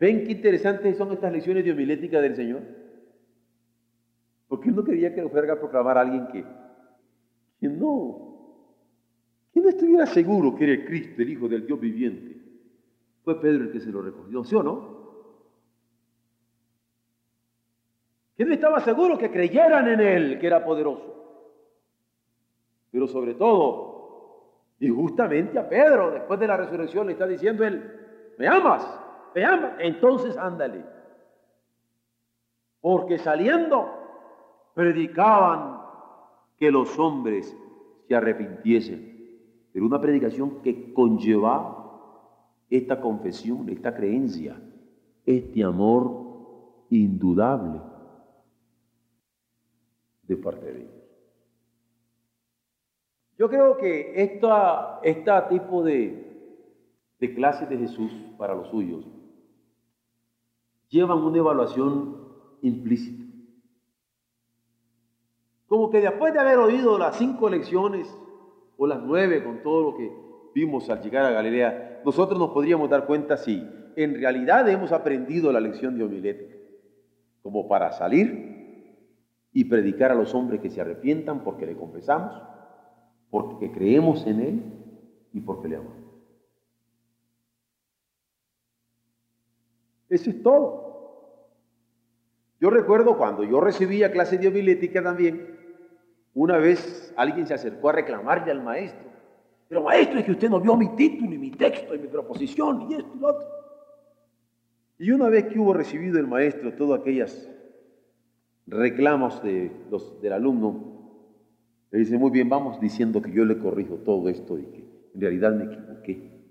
¿Ven 0.00 0.24
qué 0.24 0.32
interesantes 0.32 0.96
son 0.96 1.12
estas 1.12 1.30
lecciones 1.30 1.66
de 1.66 1.72
homilética 1.72 2.22
del 2.22 2.34
Señor? 2.34 2.62
Porque 4.48 4.70
él 4.70 4.76
no 4.76 4.82
quería 4.82 5.14
que 5.14 5.20
lo 5.20 5.28
fuera 5.28 5.52
a 5.52 5.60
proclamar 5.60 5.98
a 5.98 6.00
alguien 6.00 6.26
que, 6.28 6.42
que 7.60 7.68
no, 7.68 8.64
que 9.52 9.60
no 9.60 9.68
estuviera 9.68 10.06
seguro 10.06 10.54
que 10.54 10.72
era 10.72 10.86
Cristo, 10.86 11.20
el 11.20 11.28
Hijo 11.28 11.48
del 11.50 11.66
Dios 11.66 11.78
viviente. 11.78 12.31
Fue 13.24 13.40
Pedro 13.40 13.64
el 13.64 13.72
que 13.72 13.80
se 13.80 13.90
lo 13.90 14.02
recogió, 14.02 14.44
¿sí 14.44 14.54
o 14.54 14.62
no? 14.62 15.02
Que 18.36 18.44
no 18.44 18.52
estaba 18.52 18.80
seguro 18.80 19.16
que 19.16 19.30
creyeran 19.30 19.88
en 19.88 20.00
él, 20.00 20.38
que 20.40 20.46
era 20.46 20.64
poderoso. 20.64 21.12
Pero 22.90 23.06
sobre 23.06 23.34
todo, 23.34 24.74
y 24.80 24.88
justamente 24.88 25.58
a 25.58 25.68
Pedro, 25.68 26.10
después 26.10 26.40
de 26.40 26.46
la 26.46 26.56
resurrección, 26.56 27.06
le 27.06 27.12
está 27.12 27.26
diciendo 27.26 27.64
él, 27.64 28.34
¿me 28.38 28.48
amas? 28.48 28.86
¿Me 29.34 29.44
amas? 29.44 29.74
Entonces 29.78 30.36
ándale. 30.36 30.84
Porque 32.80 33.18
saliendo, 33.18 33.88
predicaban 34.74 35.80
que 36.58 36.70
los 36.70 36.98
hombres 36.98 37.56
se 38.08 38.14
arrepintiesen. 38.14 39.12
Pero 39.72 39.86
una 39.86 40.00
predicación 40.00 40.60
que 40.62 40.92
conllevaba 40.92 41.81
esta 42.72 43.02
confesión, 43.02 43.68
esta 43.68 43.94
creencia, 43.94 44.58
este 45.26 45.62
amor 45.62 46.86
indudable 46.88 47.82
de 50.22 50.36
parte 50.38 50.64
de 50.64 50.78
Dios. 50.78 50.90
Yo 53.36 53.50
creo 53.50 53.76
que 53.76 54.22
esta, 54.22 55.00
este 55.02 55.30
tipo 55.50 55.82
de, 55.82 56.56
de 57.20 57.34
clases 57.34 57.68
de 57.68 57.76
Jesús 57.76 58.10
para 58.38 58.54
los 58.54 58.68
suyos 58.68 59.06
llevan 60.88 61.18
una 61.18 61.38
evaluación 61.38 62.26
implícita. 62.62 63.22
Como 65.66 65.90
que 65.90 66.00
después 66.00 66.32
de 66.32 66.40
haber 66.40 66.56
oído 66.56 66.98
las 66.98 67.16
cinco 67.16 67.50
lecciones 67.50 68.08
o 68.78 68.86
las 68.86 69.02
nueve 69.02 69.44
con 69.44 69.62
todo 69.62 69.90
lo 69.90 69.96
que 69.96 70.31
vimos 70.54 70.88
al 70.90 71.02
llegar 71.02 71.24
a 71.24 71.30
Galilea, 71.30 72.02
nosotros 72.04 72.38
nos 72.38 72.50
podríamos 72.50 72.90
dar 72.90 73.06
cuenta 73.06 73.36
si 73.36 73.66
en 73.96 74.14
realidad 74.14 74.68
hemos 74.68 74.92
aprendido 74.92 75.52
la 75.52 75.60
lección 75.60 75.96
de 75.96 76.04
homilética, 76.04 76.56
como 77.42 77.68
para 77.68 77.92
salir 77.92 78.52
y 79.52 79.64
predicar 79.64 80.12
a 80.12 80.14
los 80.14 80.34
hombres 80.34 80.60
que 80.60 80.70
se 80.70 80.80
arrepientan 80.80 81.44
porque 81.44 81.66
le 81.66 81.76
confesamos, 81.76 82.40
porque 83.30 83.70
creemos 83.70 84.26
en 84.26 84.40
Él 84.40 84.62
y 85.32 85.40
porque 85.40 85.68
le 85.68 85.76
amamos. 85.76 86.02
Eso 90.08 90.30
es 90.30 90.42
todo. 90.42 90.82
Yo 92.60 92.70
recuerdo 92.70 93.16
cuando 93.16 93.44
yo 93.44 93.60
recibía 93.60 94.12
clase 94.12 94.38
de 94.38 94.48
homilética 94.48 95.02
también, 95.02 95.58
una 96.34 96.58
vez 96.58 97.12
alguien 97.16 97.46
se 97.46 97.54
acercó 97.54 97.88
a 97.88 97.92
reclamarle 97.92 98.52
al 98.52 98.62
maestro, 98.62 99.11
pero 99.72 99.84
maestro 99.84 100.18
es 100.18 100.26
que 100.26 100.32
usted 100.32 100.50
no 100.50 100.60
vio 100.60 100.76
mi 100.76 100.94
título 100.96 101.32
y 101.32 101.38
mi 101.38 101.50
texto 101.50 101.94
y 101.94 101.98
mi 101.98 102.06
proposición 102.06 102.90
y 102.90 102.94
esto 102.96 103.10
y 103.16 103.18
lo 103.18 103.28
otro. 103.28 103.48
Y 104.98 105.10
una 105.12 105.30
vez 105.30 105.46
que 105.46 105.58
hubo 105.58 105.72
recibido 105.72 106.18
el 106.18 106.26
maestro 106.26 106.74
todas 106.74 107.00
aquellas 107.00 107.50
reclamos 108.66 109.42
de 109.42 109.72
los, 109.90 110.20
del 110.20 110.34
alumno, 110.34 111.24
le 111.90 112.00
dice, 112.00 112.18
muy 112.18 112.30
bien, 112.30 112.50
vamos 112.50 112.82
diciendo 112.82 113.22
que 113.22 113.32
yo 113.32 113.46
le 113.46 113.56
corrijo 113.56 113.94
todo 113.94 114.28
esto 114.28 114.58
y 114.58 114.64
que 114.64 114.84
en 115.14 115.20
realidad 115.22 115.54
me 115.54 115.64
equivoqué. 115.64 116.44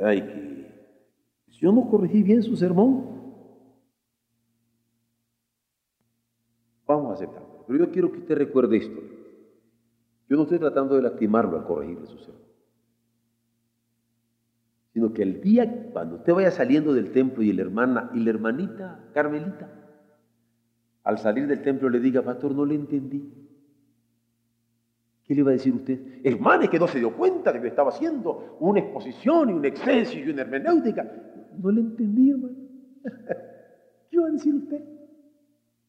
Ay, 0.00 0.22
que 0.22 1.58
yo 1.58 1.72
no 1.72 1.90
corregí 1.90 2.22
bien 2.22 2.44
su 2.44 2.56
sermón. 2.56 3.34
Vamos 6.86 7.10
a 7.10 7.14
aceptarlo. 7.14 7.64
Pero 7.66 7.84
yo 7.84 7.90
quiero 7.90 8.12
que 8.12 8.18
usted 8.18 8.36
recuerde 8.36 8.76
esto. 8.76 9.15
Yo 10.28 10.36
no 10.36 10.42
estoy 10.42 10.58
tratando 10.58 10.96
de 10.96 11.02
lastimarlo 11.02 11.56
al 11.56 11.64
corregirle 11.64 12.06
su 12.06 12.18
sermón. 12.18 12.42
Sino 14.92 15.12
que 15.12 15.22
el 15.22 15.40
día 15.40 15.90
cuando 15.92 16.16
usted 16.16 16.32
vaya 16.32 16.50
saliendo 16.50 16.94
del 16.94 17.12
templo 17.12 17.42
y 17.42 17.52
la 17.52 17.62
hermana 17.62 18.10
y 18.14 18.20
la 18.20 18.30
hermanita 18.30 19.10
Carmelita, 19.12 19.70
al 21.04 21.18
salir 21.18 21.46
del 21.46 21.62
templo 21.62 21.88
le 21.88 22.00
diga, 22.00 22.22
pastor, 22.22 22.52
no 22.52 22.64
le 22.64 22.74
entendí. 22.74 23.32
¿Qué 25.22 25.34
le 25.34 25.42
va 25.42 25.50
a 25.50 25.52
decir 25.52 25.74
usted? 25.74 26.20
Hermana, 26.24 26.68
que 26.68 26.78
no 26.78 26.88
se 26.88 26.98
dio 26.98 27.14
cuenta 27.16 27.52
de 27.52 27.60
que 27.60 27.68
estaba 27.68 27.90
haciendo 27.90 28.56
una 28.60 28.80
exposición 28.80 29.50
y 29.50 29.52
un 29.52 29.64
exceso 29.64 30.18
y 30.18 30.30
una 30.30 30.42
hermenéutica. 30.42 31.04
No 31.58 31.70
le 31.70 31.80
entendí, 31.80 32.30
hermano. 32.30 32.56
¿Qué 34.10 34.18
va 34.18 34.28
a 34.28 34.30
decir 34.30 34.54
usted? 34.54 34.80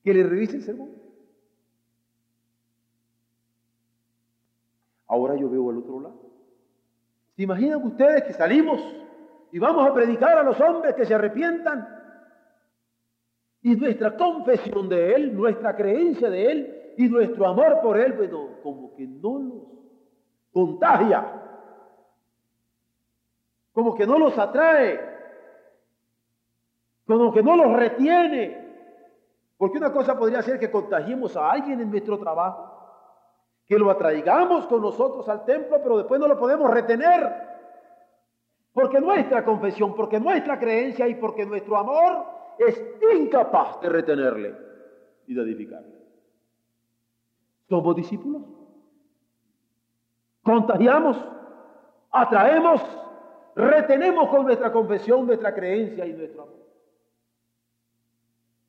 Que 0.03 0.13
le 0.13 0.23
revise 0.23 0.57
el 0.57 0.63
sermón. 0.63 0.89
Ahora 5.17 5.35
yo 5.35 5.49
veo 5.49 5.71
al 5.71 5.79
otro 5.79 5.99
lado. 5.99 6.21
¿Se 7.35 7.41
imaginan 7.41 7.83
ustedes 7.83 8.23
que 8.23 8.33
salimos 8.33 8.79
y 9.51 9.57
vamos 9.57 9.89
a 9.89 9.93
predicar 9.93 10.37
a 10.37 10.43
los 10.43 10.59
hombres 10.61 10.93
que 10.93 11.05
se 11.05 11.15
arrepientan? 11.15 11.87
Y 13.63 13.75
nuestra 13.75 14.15
confesión 14.15 14.87
de 14.87 15.15
Él, 15.15 15.35
nuestra 15.35 15.75
creencia 15.75 16.29
de 16.29 16.51
Él 16.51 16.93
y 16.97 17.09
nuestro 17.09 17.47
amor 17.47 17.79
por 17.81 17.97
Él, 17.97 18.13
bueno, 18.13 18.59
como 18.61 18.95
que 18.95 19.07
no 19.07 19.39
los 19.39 19.63
contagia, 20.53 21.25
como 23.73 23.95
que 23.95 24.05
no 24.05 24.19
los 24.19 24.37
atrae, 24.37 24.99
como 27.07 27.33
que 27.33 27.41
no 27.41 27.55
los 27.55 27.73
retiene. 27.73 28.65
Porque 29.57 29.79
una 29.79 29.91
cosa 29.91 30.17
podría 30.17 30.43
ser 30.43 30.59
que 30.59 30.69
contagiemos 30.69 31.35
a 31.35 31.51
alguien 31.51 31.81
en 31.81 31.89
nuestro 31.89 32.19
trabajo, 32.19 32.76
que 33.67 33.77
lo 33.77 33.91
atraigamos 33.91 34.65
con 34.67 34.81
nosotros 34.81 35.27
al 35.27 35.43
templo, 35.43 35.79
pero 35.83 35.97
después 35.97 36.19
no 36.19 36.27
lo 36.27 36.39
podemos 36.39 36.71
retener. 36.71 37.47
Porque 38.71 38.99
nuestra 38.99 39.43
confesión, 39.43 39.95
porque 39.95 40.19
nuestra 40.19 40.57
creencia 40.57 41.07
y 41.07 41.15
porque 41.15 41.45
nuestro 41.45 41.75
amor 41.77 42.25
es 42.59 42.81
incapaz 43.13 43.81
de 43.81 43.89
retenerle 43.89 44.55
y 45.27 45.33
de 45.33 45.41
edificarle. 45.41 45.97
Somos 47.67 47.95
discípulos. 47.95 48.43
Contagiamos, 50.43 51.17
atraemos, 52.11 52.81
retenemos 53.53 54.29
con 54.29 54.45
nuestra 54.45 54.71
confesión, 54.71 55.27
nuestra 55.27 55.53
creencia 55.53 56.05
y 56.05 56.13
nuestro 56.13 56.43
amor. 56.43 56.55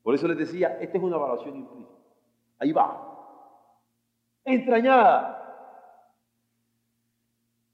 Por 0.02 0.14
eso 0.14 0.26
les 0.26 0.38
decía, 0.38 0.78
esta 0.80 0.96
es 0.96 1.04
una 1.04 1.16
evaluación 1.16 1.54
implícita. 1.54 1.92
Ahí 2.58 2.72
va. 2.72 3.17
Entrañada. 4.48 5.34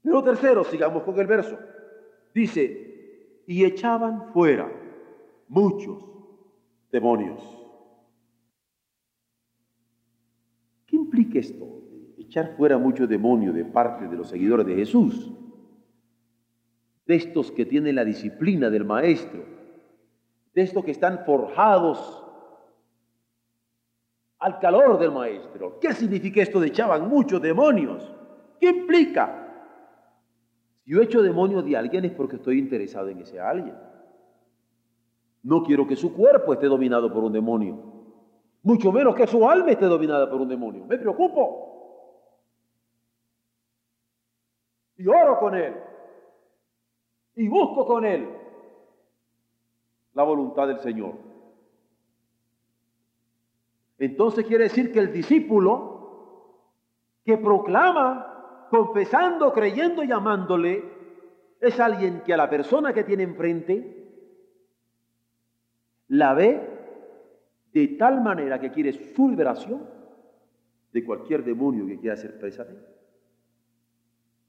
Pero 0.03 0.21
tercero, 0.21 0.63
sigamos 0.65 1.03
con 1.03 1.17
el 1.17 1.25
verso. 1.25 1.57
Dice, 2.33 3.43
y 3.47 3.63
echaban 3.63 4.33
fuera 4.33 4.69
muchos 5.47 6.03
demonios. 6.91 7.41
¿Qué 10.85 10.97
implica 10.97 11.39
esto? 11.39 11.65
Echar 12.17 12.57
fuera 12.57 12.77
muchos 12.77 13.07
demonios 13.07 13.55
de 13.55 13.63
parte 13.63 14.09
de 14.09 14.17
los 14.17 14.27
seguidores 14.27 14.67
de 14.67 14.75
Jesús. 14.75 15.31
De 17.05 17.15
estos 17.15 17.51
que 17.51 17.65
tienen 17.65 17.95
la 17.95 18.03
disciplina 18.03 18.69
del 18.69 18.83
Maestro. 18.83 19.45
De 20.53 20.61
estos 20.61 20.83
que 20.83 20.91
están 20.91 21.23
forjados 21.25 22.24
al 24.45 24.59
calor 24.59 24.99
del 24.99 25.11
maestro. 25.11 25.79
¿Qué 25.79 25.91
significa 25.91 26.39
esto 26.39 26.59
de 26.59 26.67
echaban 26.67 27.09
muchos 27.09 27.41
demonios? 27.41 28.13
¿Qué 28.59 28.69
implica? 28.69 29.41
Si 30.83 30.91
yo 30.91 31.01
echo 31.01 31.23
demonios 31.23 31.65
de 31.65 31.75
alguien 31.75 32.05
es 32.05 32.11
porque 32.11 32.35
estoy 32.35 32.59
interesado 32.59 33.07
en 33.07 33.21
ese 33.21 33.39
alguien. 33.39 33.75
No 35.41 35.63
quiero 35.63 35.87
que 35.87 35.95
su 35.95 36.13
cuerpo 36.13 36.53
esté 36.53 36.67
dominado 36.67 37.11
por 37.11 37.23
un 37.23 37.33
demonio. 37.33 37.75
Mucho 38.61 38.91
menos 38.91 39.15
que 39.15 39.25
su 39.25 39.49
alma 39.49 39.71
esté 39.71 39.85
dominada 39.85 40.29
por 40.29 40.39
un 40.39 40.47
demonio. 40.47 40.85
Me 40.85 40.99
preocupo. 40.99 41.71
Y 44.97 45.07
oro 45.07 45.39
con 45.39 45.55
él. 45.55 45.73
Y 47.35 47.47
busco 47.47 47.83
con 47.87 48.05
él 48.05 48.29
la 50.13 50.21
voluntad 50.21 50.67
del 50.67 50.81
Señor. 50.81 51.34
Entonces 53.97 54.45
quiere 54.45 54.65
decir 54.65 54.91
que 54.91 54.99
el 54.99 55.13
discípulo 55.13 55.95
que 57.23 57.37
proclama, 57.37 58.67
confesando, 58.69 59.53
creyendo 59.53 60.03
y 60.03 60.11
amándole, 60.11 60.83
es 61.59 61.79
alguien 61.79 62.21
que 62.25 62.33
a 62.33 62.37
la 62.37 62.49
persona 62.49 62.93
que 62.93 63.03
tiene 63.03 63.23
enfrente 63.23 64.03
la 66.09 66.33
ve 66.33 66.69
de 67.73 67.87
tal 67.89 68.21
manera 68.21 68.59
que 68.59 68.71
quiere 68.71 68.93
su 68.93 69.29
liberación 69.29 69.89
de 70.91 71.03
cualquier 71.03 71.43
demonio 71.43 71.85
que 71.87 71.99
quiera 71.99 72.15
ser 72.15 72.37
presa 72.39 72.63
de 72.63 72.73
él. 72.73 72.85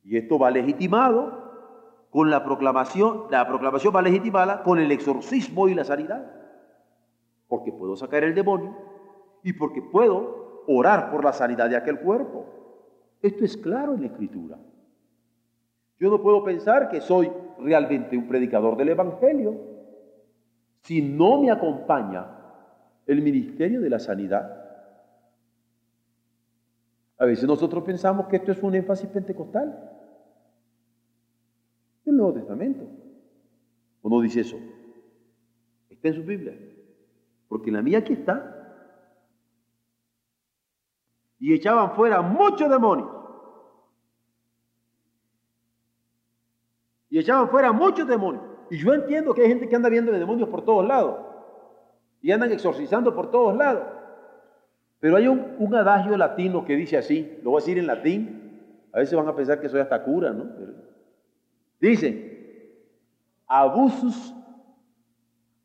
Y 0.04 0.16
esto 0.16 0.38
va 0.38 0.50
legitimado 0.50 1.46
con 2.10 2.30
la 2.30 2.44
proclamación, 2.44 3.24
la 3.30 3.46
proclamación 3.46 3.94
va 3.94 4.02
legitimada 4.02 4.62
con 4.62 4.78
el 4.78 4.92
exorcismo 4.92 5.68
y 5.68 5.74
la 5.74 5.84
sanidad. 5.84 6.30
Porque 7.48 7.72
puedo 7.72 7.96
sacar 7.96 8.22
el 8.22 8.34
demonio 8.34 8.76
y 9.46 9.52
porque 9.52 9.80
puedo 9.80 10.64
orar 10.66 11.08
por 11.08 11.24
la 11.24 11.32
sanidad 11.32 11.70
de 11.70 11.76
aquel 11.76 12.00
cuerpo. 12.00 12.46
Esto 13.22 13.44
es 13.44 13.56
claro 13.56 13.94
en 13.94 14.00
la 14.00 14.08
escritura. 14.08 14.58
Yo 16.00 16.10
no 16.10 16.20
puedo 16.20 16.42
pensar 16.42 16.88
que 16.88 17.00
soy 17.00 17.30
realmente 17.60 18.16
un 18.16 18.26
predicador 18.26 18.76
del 18.76 18.88
Evangelio 18.88 19.54
si 20.82 21.00
no 21.00 21.40
me 21.40 21.52
acompaña 21.52 22.26
el 23.06 23.22
ministerio 23.22 23.80
de 23.80 23.88
la 23.88 24.00
sanidad. 24.00 24.64
A 27.16 27.24
veces 27.24 27.44
nosotros 27.46 27.84
pensamos 27.84 28.26
que 28.26 28.38
esto 28.38 28.50
es 28.50 28.60
un 28.64 28.74
énfasis 28.74 29.08
pentecostal. 29.10 29.92
El 32.04 32.16
Nuevo 32.16 32.32
Testamento. 32.32 32.84
¿O 34.02 34.08
no 34.08 34.20
dice 34.20 34.40
eso? 34.40 34.56
Está 35.88 36.08
en 36.08 36.14
su 36.14 36.24
Biblia. 36.24 36.58
Porque 37.46 37.70
en 37.70 37.76
la 37.76 37.82
mía 37.82 37.98
aquí 37.98 38.12
está 38.12 38.54
y 41.38 41.54
echaban 41.54 41.92
fuera 41.94 42.22
muchos 42.22 42.70
demonios. 42.70 43.10
Y 47.10 47.18
echaban 47.18 47.48
fuera 47.48 47.72
muchos 47.72 48.06
demonios. 48.06 48.44
Y 48.70 48.78
yo 48.78 48.92
entiendo 48.92 49.32
que 49.34 49.42
hay 49.42 49.48
gente 49.48 49.68
que 49.68 49.76
anda 49.76 49.88
viendo 49.88 50.12
demonios 50.12 50.48
por 50.48 50.64
todos 50.64 50.86
lados. 50.86 51.16
Y 52.20 52.32
andan 52.32 52.52
exorcizando 52.52 53.14
por 53.14 53.30
todos 53.30 53.56
lados. 53.56 53.84
Pero 55.00 55.16
hay 55.16 55.28
un, 55.28 55.74
adagio 55.74 56.16
latino 56.16 56.64
que 56.64 56.74
dice 56.74 56.96
así, 56.96 57.38
lo 57.42 57.50
voy 57.50 57.58
a 57.58 57.62
decir 57.62 57.78
en 57.78 57.86
latín, 57.86 58.88
a 58.92 58.98
veces 58.98 59.16
van 59.16 59.28
a 59.28 59.36
pensar 59.36 59.60
que 59.60 59.68
soy 59.68 59.80
hasta 59.80 60.02
cura, 60.02 60.32
¿no? 60.32 60.46
dice, 61.78 62.82
abusus, 63.46 64.34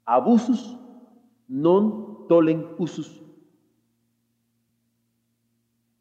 abusus 0.06 0.78
non 1.48 2.28
tolen 2.28 2.76
usus. 2.78 3.24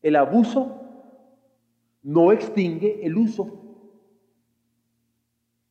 El 0.03 0.17
abuso 0.17 0.81
no 2.03 2.33
extingue 2.33 3.05
el 3.05 3.17
uso. 3.17 3.61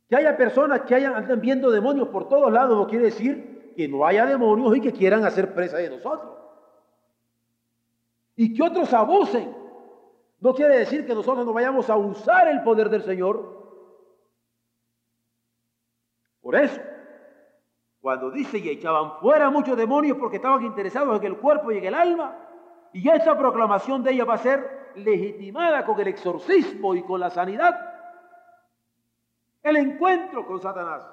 Que 0.07 0.15
haya 0.15 0.37
personas 0.37 0.81
que 0.81 0.95
hayan, 0.95 1.15
andan 1.15 1.39
viendo 1.39 1.69
demonios 1.71 2.07
por 2.09 2.27
todos 2.27 2.51
lados 2.51 2.77
no 2.77 2.87
quiere 2.87 3.05
decir 3.05 3.73
que 3.75 3.87
no 3.87 4.05
haya 4.05 4.25
demonios 4.25 4.75
y 4.75 4.81
que 4.81 4.91
quieran 4.91 5.23
hacer 5.23 5.53
presa 5.53 5.77
de 5.77 5.89
nosotros. 5.89 6.37
Y 8.35 8.53
que 8.53 8.63
otros 8.63 8.93
abusen 8.93 9.55
No 10.39 10.53
quiere 10.53 10.77
decir 10.79 11.05
que 11.05 11.13
nosotros 11.13 11.45
no 11.45 11.53
vayamos 11.53 11.89
a 11.89 11.97
usar 11.97 12.47
el 12.47 12.63
poder 12.63 12.89
del 12.89 13.03
Señor. 13.03 13.59
Por 16.41 16.55
eso, 16.55 16.79
cuando 18.01 18.31
dice 18.31 18.57
y 18.57 18.69
echaban 18.69 19.19
fuera 19.19 19.49
muchos 19.49 19.77
demonios 19.77 20.17
porque 20.17 20.37
estaban 20.37 20.63
interesados 20.63 21.19
en 21.19 21.25
el 21.25 21.37
cuerpo 21.37 21.71
y 21.71 21.77
en 21.77 21.85
el 21.85 21.93
alma, 21.93 22.48
y 22.93 23.07
esa 23.09 23.37
proclamación 23.37 24.03
de 24.03 24.11
ella 24.11 24.25
va 24.25 24.35
a 24.35 24.39
ser 24.39 24.93
legitimada 24.95 25.85
con 25.85 25.99
el 25.99 26.07
exorcismo 26.07 26.95
y 26.95 27.03
con 27.03 27.19
la 27.19 27.29
sanidad, 27.29 27.75
el 29.61 29.77
encuentro 29.77 30.45
con 30.45 30.59
Satanás, 30.59 31.05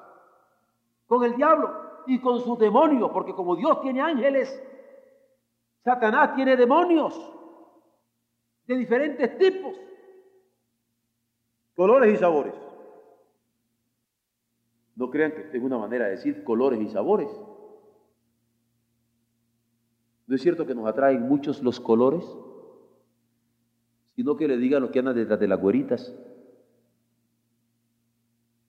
con 1.07 1.25
el 1.25 1.37
diablo 1.37 2.03
y 2.07 2.21
con 2.21 2.41
sus 2.41 2.59
demonios, 2.59 3.11
porque 3.11 3.35
como 3.35 3.57
Dios 3.57 3.81
tiene 3.83 4.01
ángeles, 4.01 4.63
Satanás 5.85 6.35
tiene 6.35 6.57
demonios 6.57 7.33
de 8.67 8.77
diferentes 8.77 9.39
tipos, 9.39 9.75
colores 11.75 12.15
y 12.15 12.17
sabores. 12.17 12.55
No 14.97 15.11
crean 15.11 15.33
que 15.33 15.57
es 15.57 15.63
una 15.63 15.79
manera 15.79 16.07
de 16.07 16.13
decir 16.13 16.43
colores 16.43 16.81
y 16.81 16.89
sabores. 16.89 17.29
¿No 20.27 20.35
es 20.35 20.43
cierto 20.43 20.67
que 20.67 20.75
nos 20.75 20.87
atraen 20.87 21.23
muchos 21.23 21.63
los 21.63 21.79
colores? 21.79 22.25
Sino 24.17 24.37
que 24.37 24.49
le 24.49 24.57
digan 24.57 24.83
los 24.83 24.91
que 24.91 24.99
andan 24.99 25.15
detrás 25.15 25.39
de 25.39 25.49
las 25.49 25.61
güeritas. 25.61 26.15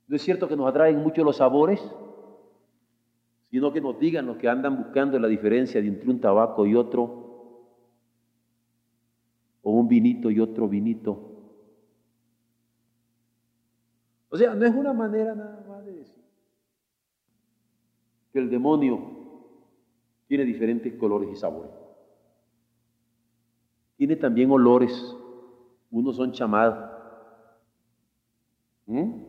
¿No 0.08 0.16
es 0.16 0.22
cierto 0.22 0.48
que 0.48 0.56
nos 0.56 0.68
atraen 0.68 1.02
mucho 1.02 1.24
los 1.24 1.38
sabores? 1.38 1.82
Sino 3.50 3.74
que 3.74 3.82
nos 3.82 4.00
digan 4.00 4.26
los 4.26 4.38
que 4.38 4.48
andan 4.48 4.78
buscando 4.78 5.18
la 5.20 5.28
diferencia 5.28 5.80
entre 5.80 6.10
un 6.10 6.22
tabaco 6.22 6.66
y 6.66 6.76
otro, 6.76 7.28
o 9.64 9.72
un 9.72 9.88
vinito 9.88 10.30
y 10.30 10.40
otro 10.40 10.68
vinito. 10.68 11.28
O 14.30 14.38
sea, 14.38 14.54
no 14.54 14.66
es 14.66 14.76
una 14.76 14.94
manera 14.94 15.34
nada 15.34 15.66
más 15.68 15.86
de 15.86 15.94
decir 15.94 16.24
que 18.32 18.40
el 18.40 18.50
demonio 18.50 19.17
tiene 20.28 20.44
diferentes 20.46 20.94
colores 20.96 21.30
y 21.32 21.36
sabores. 21.36 21.72
Tiene 23.96 24.16
también 24.16 24.52
olores. 24.52 25.16
Unos 25.90 26.18
son 26.18 26.32
chamados. 26.32 26.92
¿Mm? 28.86 29.24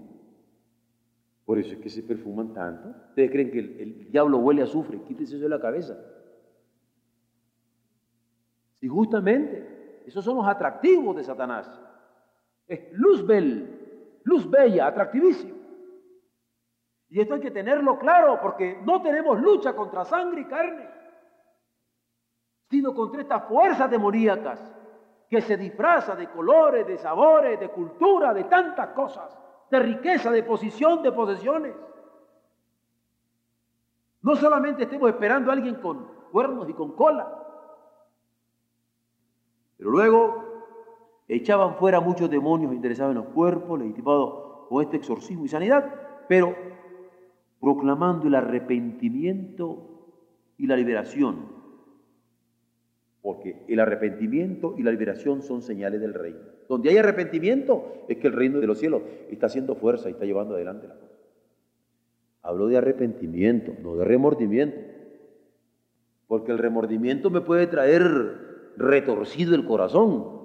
Por 1.45 1.59
eso 1.59 1.73
es 1.73 1.79
que 1.79 1.89
se 1.89 2.03
perfuman 2.03 2.53
tanto. 2.53 2.89
¿Ustedes 3.09 3.31
creen 3.31 3.51
que 3.51 3.59
el, 3.59 4.11
diablo 4.11 4.39
huele 4.39 4.61
a 4.61 4.65
azufre? 4.65 5.01
Quítese 5.03 5.37
eso 5.37 5.45
de 5.45 5.49
la 5.49 5.61
cabeza. 5.61 5.99
Si 8.81 8.87
justamente 8.89 10.03
esos 10.07 10.25
son 10.25 10.37
los 10.37 10.47
atractivos 10.47 11.17
de 11.17 11.25
Satanás. 11.25 11.71
Es 12.67 12.93
luz 12.93 13.27
bel, 13.27 14.21
luz 14.25 14.49
bella, 14.51 14.87
atractivísimo. 14.87 15.58
Y 17.11 17.21
esto 17.21 17.35
hay 17.35 17.41
que 17.41 17.51
tenerlo 17.51 17.99
claro 17.99 18.39
porque 18.41 18.81
no 18.85 19.01
tenemos 19.01 19.41
lucha 19.41 19.75
contra 19.75 20.05
sangre 20.05 20.43
y 20.43 20.45
carne, 20.45 20.89
sino 22.69 22.95
contra 22.95 23.23
estas 23.23 23.45
fuerzas 23.45 23.91
demoníacas 23.91 24.61
que 25.29 25.41
se 25.41 25.57
disfraza 25.57 26.15
de 26.15 26.29
colores, 26.31 26.87
de 26.87 26.99
sabores, 26.99 27.59
de 27.59 27.71
cultura, 27.71 28.35
de 28.35 28.45
tantas 28.45 28.89
cosas, 28.89 29.37
de 29.71 29.79
riqueza, 29.79 30.31
de 30.31 30.43
posición, 30.43 31.03
de 31.03 31.13
posesiones. 31.13 31.75
No 34.23 34.37
solamente 34.37 34.83
estemos 34.83 35.09
esperando 35.09 35.51
a 35.51 35.55
alguien 35.55 35.77
con 35.77 36.07
cuernos 36.31 36.69
y 36.69 36.75
con 36.75 36.93
cola, 36.93 37.27
pero 39.79 39.91
luego 39.91 40.45
echaban 41.29 41.77
fuera 41.77 42.01
muchos 42.01 42.29
demonios 42.29 42.73
interesados 42.73 43.13
en 43.13 43.23
los 43.23 43.33
cuerpos, 43.33 43.79
legitimados 43.79 44.67
con 44.69 44.83
este 44.83 44.97
exorcismo 44.97 45.45
y 45.45 45.49
sanidad, 45.49 45.95
pero 46.27 46.55
proclamando 47.61 48.27
el 48.27 48.35
arrepentimiento 48.35 49.89
y 50.57 50.67
la 50.67 50.77
liberación. 50.77 51.59
Porque 53.23 53.65
el 53.69 53.81
arrepentimiento 53.81 54.75
y 54.79 54.83
la 54.83 54.91
liberación 54.91 55.43
son 55.43 55.63
señales 55.63 56.01
del 56.01 56.15
reino. 56.15 56.39
Donde 56.69 56.91
hay 56.91 56.99
arrepentimiento 56.99 58.05
es 58.09 58.19
que 58.19 58.29
el 58.29 58.33
reino 58.33 58.61
de 58.61 58.67
los 58.67 58.79
cielos 58.79 59.03
está 59.31 59.47
haciendo 59.47 59.75
fuerza 59.75 60.09
y 60.09 60.13
está 60.13 60.25
llevando 60.25 60.55
adelante 60.55 60.87
la 60.87 60.95
cosa. 60.95 61.17
Hablo 62.43 62.69
de 62.69 62.77
arrepentimiento, 62.77 63.73
no 63.83 63.97
de 63.97 64.05
remordimiento. 64.05 64.79
Porque 66.27 66.53
el 66.53 66.59
remordimiento 66.59 67.31
me 67.31 67.41
puede 67.41 67.67
traer 67.67 68.73
retorcido 68.77 69.55
el 69.55 69.65
corazón. 69.65 70.39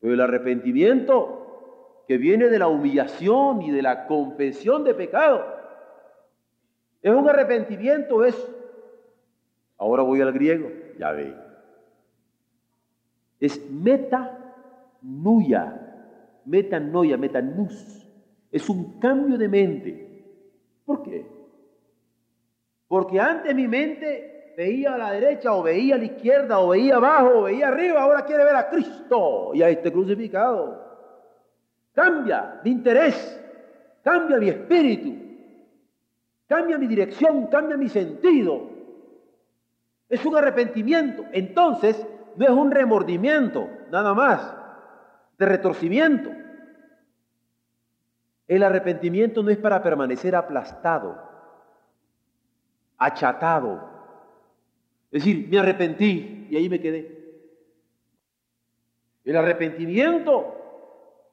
Pero 0.00 0.14
el 0.14 0.20
arrepentimiento 0.20 1.43
que 2.06 2.18
viene 2.18 2.48
de 2.48 2.58
la 2.58 2.68
humillación 2.68 3.62
y 3.62 3.70
de 3.70 3.82
la 3.82 4.06
confesión 4.06 4.84
de 4.84 4.94
pecado. 4.94 5.44
Es 7.02 7.12
un 7.12 7.28
arrepentimiento, 7.28 8.24
es... 8.24 8.50
Ahora 9.78 10.02
voy 10.02 10.20
al 10.20 10.32
griego, 10.32 10.70
ya 10.98 11.12
ve. 11.12 11.34
Es 13.40 13.70
metanuia, 13.70 14.30
metanoia, 16.44 17.16
metanus. 17.16 18.08
Es 18.50 18.68
un 18.68 18.98
cambio 19.00 19.36
de 19.36 19.48
mente. 19.48 20.04
¿Por 20.84 21.02
qué? 21.02 21.26
Porque 22.86 23.18
antes 23.20 23.54
mi 23.54 23.66
mente 23.66 24.54
veía 24.56 24.94
a 24.94 24.98
la 24.98 25.10
derecha 25.12 25.54
o 25.54 25.62
veía 25.62 25.96
a 25.96 25.98
la 25.98 26.04
izquierda 26.04 26.60
o 26.60 26.68
veía 26.68 26.96
abajo 26.96 27.40
o 27.40 27.42
veía 27.42 27.68
arriba, 27.68 28.02
ahora 28.02 28.24
quiere 28.24 28.44
ver 28.44 28.56
a 28.56 28.68
Cristo 28.70 29.50
y 29.54 29.62
a 29.62 29.68
este 29.68 29.90
crucificado. 29.92 30.83
Cambia 31.94 32.60
mi 32.64 32.72
interés, 32.72 33.40
cambia 34.02 34.36
mi 34.38 34.48
espíritu, 34.48 35.14
cambia 36.48 36.76
mi 36.76 36.88
dirección, 36.88 37.46
cambia 37.46 37.76
mi 37.76 37.88
sentido. 37.88 38.68
Es 40.08 40.24
un 40.24 40.36
arrepentimiento. 40.36 41.24
Entonces, 41.32 42.04
no 42.36 42.44
es 42.44 42.50
un 42.50 42.72
remordimiento, 42.72 43.68
nada 43.90 44.12
más, 44.12 44.54
de 45.38 45.46
retorcimiento. 45.46 46.30
El 48.48 48.64
arrepentimiento 48.64 49.42
no 49.42 49.50
es 49.50 49.58
para 49.58 49.80
permanecer 49.80 50.34
aplastado, 50.34 51.16
achatado. 52.98 53.88
Es 55.12 55.24
decir, 55.24 55.48
me 55.48 55.60
arrepentí 55.60 56.48
y 56.50 56.56
ahí 56.56 56.68
me 56.68 56.80
quedé. 56.80 57.14
El 59.24 59.36
arrepentimiento 59.36 60.63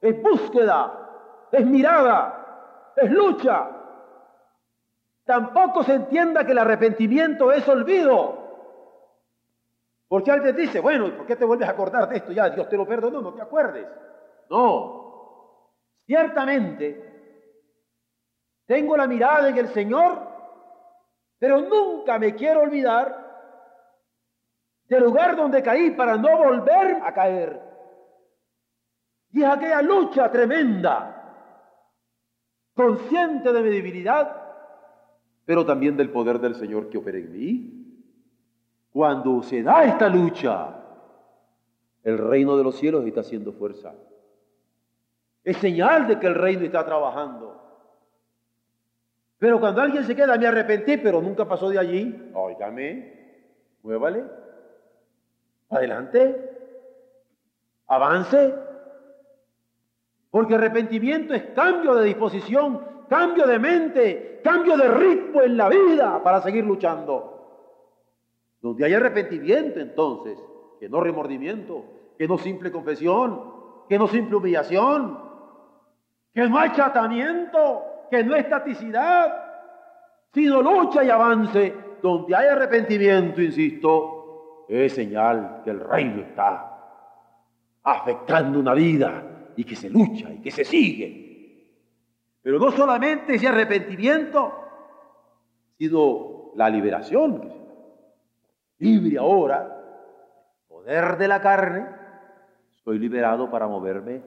es 0.01 0.21
búsqueda, 0.21 1.47
es 1.51 1.65
mirada, 1.65 2.91
es 2.95 3.11
lucha. 3.11 3.69
Tampoco 5.23 5.83
se 5.83 5.93
entienda 5.93 6.43
que 6.43 6.51
el 6.51 6.57
arrepentimiento 6.57 7.51
es 7.51 7.67
olvido. 7.67 8.41
Porque 10.07 10.31
alguien 10.31 10.55
dice, 10.55 10.79
bueno, 10.79 11.07
¿y 11.07 11.11
por 11.11 11.25
qué 11.25 11.35
te 11.35 11.45
vuelves 11.45 11.69
a 11.69 11.71
acordar 11.71 12.09
de 12.09 12.17
esto? 12.17 12.31
Ya, 12.31 12.49
Dios 12.49 12.67
te 12.67 12.75
lo 12.75 12.85
perdonó, 12.85 13.21
no 13.21 13.33
te 13.33 13.41
acuerdes. 13.41 13.87
No, 14.49 15.71
ciertamente 16.05 17.11
tengo 18.65 18.97
la 18.97 19.07
mirada 19.07 19.49
en 19.49 19.57
el 19.57 19.69
Señor, 19.69 20.19
pero 21.39 21.61
nunca 21.61 22.17
me 22.19 22.35
quiero 22.35 22.61
olvidar 22.61 23.21
del 24.85 25.03
lugar 25.03 25.37
donde 25.37 25.63
caí 25.63 25.91
para 25.91 26.17
no 26.17 26.37
volver 26.37 27.01
a 27.03 27.13
caer. 27.13 27.70
Y 29.33 29.43
es 29.43 29.49
aquella 29.49 29.81
lucha 29.81 30.29
tremenda, 30.31 31.17
consciente 32.73 33.51
de 33.53 33.61
mi 33.61 33.69
debilidad, 33.69 34.41
pero 35.45 35.65
también 35.65 35.95
del 35.97 36.09
poder 36.09 36.39
del 36.39 36.55
Señor 36.55 36.89
que 36.89 36.97
opera 36.97 37.17
en 37.17 37.31
mí. 37.31 37.77
Cuando 38.91 39.41
se 39.41 39.63
da 39.63 39.85
esta 39.85 40.09
lucha, 40.09 40.81
el 42.03 42.17
reino 42.17 42.57
de 42.57 42.63
los 42.63 42.75
cielos 42.75 43.05
está 43.05 43.21
haciendo 43.21 43.53
fuerza. 43.53 43.93
Es 45.43 45.57
señal 45.57 46.07
de 46.07 46.19
que 46.19 46.27
el 46.27 46.35
reino 46.35 46.63
está 46.65 46.85
trabajando. 46.85 47.61
Pero 49.39 49.59
cuando 49.59 49.81
alguien 49.81 50.03
se 50.03 50.15
queda, 50.15 50.37
me 50.37 50.45
arrepentí, 50.45 50.97
pero 50.97 51.21
nunca 51.21 51.47
pasó 51.47 51.69
de 51.69 51.79
allí, 51.79 52.31
óigame, 52.33 53.41
muévale, 53.81 54.23
adelante, 55.69 56.49
avance, 57.87 58.53
porque 60.31 60.55
arrepentimiento 60.55 61.33
es 61.33 61.43
cambio 61.47 61.93
de 61.93 62.05
disposición, 62.05 62.81
cambio 63.09 63.45
de 63.45 63.59
mente, 63.59 64.39
cambio 64.41 64.77
de 64.77 64.87
ritmo 64.87 65.41
en 65.41 65.57
la 65.57 65.67
vida 65.67 66.23
para 66.23 66.41
seguir 66.41 66.63
luchando. 66.63 67.27
Donde 68.61 68.85
hay 68.85 68.93
arrepentimiento 68.93 69.81
entonces, 69.81 70.39
que 70.79 70.87
no 70.87 71.01
remordimiento, 71.01 71.83
que 72.17 72.29
no 72.29 72.37
simple 72.37 72.71
confesión, 72.71 73.51
que 73.89 73.99
no 73.99 74.07
simple 74.07 74.37
humillación, 74.37 75.19
que 76.33 76.47
no 76.47 76.57
achatamiento, 76.57 77.83
que 78.09 78.23
no 78.23 78.33
estaticidad, 78.33 79.35
sino 80.33 80.61
lucha 80.61 81.03
y 81.03 81.09
avance. 81.09 81.75
Donde 82.01 82.33
hay 82.33 82.47
arrepentimiento, 82.47 83.41
insisto, 83.41 84.65
es 84.69 84.93
señal 84.93 85.61
que 85.65 85.71
el 85.71 85.81
reino 85.81 86.21
está 86.21 86.67
afectando 87.83 88.59
una 88.59 88.73
vida 88.73 89.31
y 89.55 89.63
que 89.63 89.75
se 89.75 89.89
lucha 89.89 90.31
y 90.31 90.39
que 90.39 90.51
se 90.51 90.65
sigue. 90.65 91.31
Pero 92.41 92.59
no 92.59 92.71
solamente 92.71 93.35
ese 93.35 93.47
arrepentimiento, 93.47 94.53
sino 95.77 96.51
la 96.55 96.69
liberación. 96.69 97.51
Libre 98.79 99.17
ahora, 99.17 99.77
poder 100.67 101.17
de 101.17 101.27
la 101.27 101.41
carne, 101.41 101.85
soy 102.83 102.97
liberado 102.97 103.49
para 103.49 103.67
moverme 103.67 104.15
en 104.15 104.23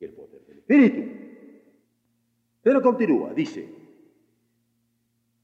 el 0.00 0.12
poder 0.14 0.46
del 0.46 0.58
Espíritu. 0.58 1.26
Pero 2.62 2.80
continúa, 2.80 3.32
dice, 3.34 3.68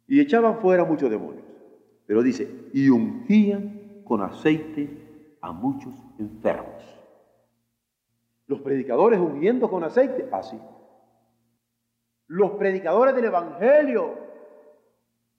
y 0.09 0.21
echaban 0.21 0.61
fuera 0.61 0.85
muchos 0.85 1.11
demonios. 1.11 1.45
Pero 2.07 2.23
dice, 2.23 2.49
y 2.73 2.89
ungían 2.89 4.03
con 4.05 4.23
aceite 4.23 4.89
a 5.41 5.53
muchos 5.53 5.95
enfermos. 6.19 7.02
Los 8.53 8.61
predicadores 8.61 9.19
ungiendo 9.19 9.71
con 9.71 9.83
aceite, 9.83 10.29
así. 10.31 10.61
Los 12.27 12.51
predicadores 12.51 13.15
del 13.15 13.25
Evangelio 13.25 14.15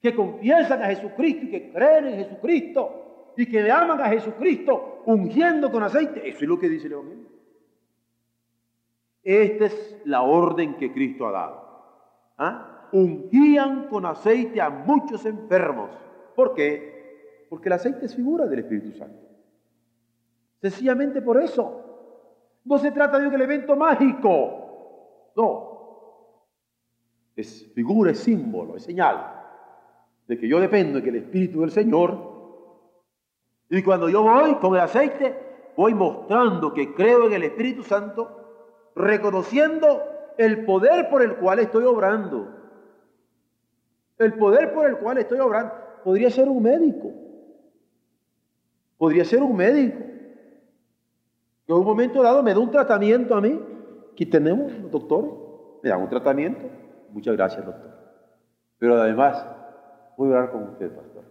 que 0.02 0.16
confiesan 0.16 0.82
a 0.82 0.86
Jesucristo 0.86 1.46
y 1.46 1.48
que 1.48 1.72
creen 1.72 2.08
en 2.08 2.16
Jesucristo 2.24 3.32
y 3.36 3.46
que 3.46 3.62
le 3.62 3.70
aman 3.70 4.00
a 4.00 4.08
Jesucristo 4.08 5.02
ungiendo 5.06 5.70
con 5.70 5.84
aceite. 5.84 6.28
Eso 6.28 6.38
es 6.40 6.48
lo 6.48 6.58
que 6.58 6.68
dice 6.68 6.88
el 6.88 6.94
Evangelio. 6.94 7.28
Esta 9.22 9.66
es 9.66 10.02
la 10.06 10.22
orden 10.22 10.76
que 10.76 10.92
Cristo 10.92 11.28
ha 11.28 11.30
dado. 11.30 12.34
¿Ah? 12.36 12.88
Ungían 12.90 13.86
con 13.86 14.06
aceite 14.06 14.60
a 14.60 14.70
muchos 14.70 15.24
enfermos. 15.24 15.90
¿Por 16.34 16.52
qué? 16.52 17.46
Porque 17.48 17.68
el 17.68 17.74
aceite 17.74 18.06
es 18.06 18.16
figura 18.16 18.46
del 18.48 18.58
Espíritu 18.58 18.90
Santo. 18.98 19.20
Sencillamente 20.60 21.22
por 21.22 21.40
eso. 21.40 21.83
No 22.64 22.78
se 22.78 22.90
trata 22.90 23.18
de 23.18 23.28
un 23.28 23.34
elemento 23.34 23.76
mágico. 23.76 25.32
No. 25.36 25.74
Es 27.36 27.70
figura, 27.74 28.12
es 28.12 28.18
símbolo, 28.20 28.76
es 28.76 28.84
señal 28.84 29.34
de 30.26 30.38
que 30.38 30.48
yo 30.48 30.60
dependo 30.60 30.98
de 30.98 31.02
que 31.02 31.10
el 31.10 31.16
Espíritu 31.16 31.60
del 31.60 31.70
Señor. 31.70 32.32
Y 33.70 33.82
cuando 33.82 34.08
yo 34.08 34.22
voy 34.22 34.54
con 34.56 34.74
el 34.74 34.80
aceite, 34.80 35.36
voy 35.76 35.94
mostrando 35.94 36.72
que 36.72 36.94
creo 36.94 37.26
en 37.26 37.34
el 37.34 37.42
Espíritu 37.44 37.82
Santo, 37.82 38.92
reconociendo 38.94 40.02
el 40.38 40.64
poder 40.64 41.08
por 41.10 41.22
el 41.22 41.36
cual 41.36 41.58
estoy 41.58 41.84
obrando. 41.84 42.48
El 44.18 44.34
poder 44.34 44.72
por 44.72 44.86
el 44.86 44.98
cual 44.98 45.18
estoy 45.18 45.40
obrando. 45.40 45.74
Podría 46.04 46.30
ser 46.30 46.48
un 46.48 46.62
médico. 46.62 47.10
Podría 48.96 49.24
ser 49.24 49.42
un 49.42 49.56
médico. 49.56 49.98
Que 51.66 51.72
en 51.72 51.78
un 51.78 51.84
momento 51.84 52.22
dado 52.22 52.42
me 52.42 52.52
da 52.52 52.60
un 52.60 52.70
tratamiento 52.70 53.34
a 53.34 53.40
mí. 53.40 53.60
Aquí 54.12 54.26
tenemos 54.26 54.72
los 54.72 54.90
doctores. 54.90 55.30
Me 55.82 55.90
dan 55.90 56.02
un 56.02 56.08
tratamiento. 56.08 56.66
Muchas 57.10 57.36
gracias, 57.36 57.64
doctor. 57.64 57.94
Pero 58.78 59.00
además, 59.00 59.46
voy 60.16 60.28
a 60.28 60.32
orar 60.32 60.50
con 60.50 60.64
usted, 60.64 60.94
pastor. 60.94 61.24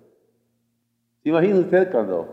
¿Se 1.21 1.29
imagina 1.29 1.59
usted 1.59 1.91
cuando 1.91 2.27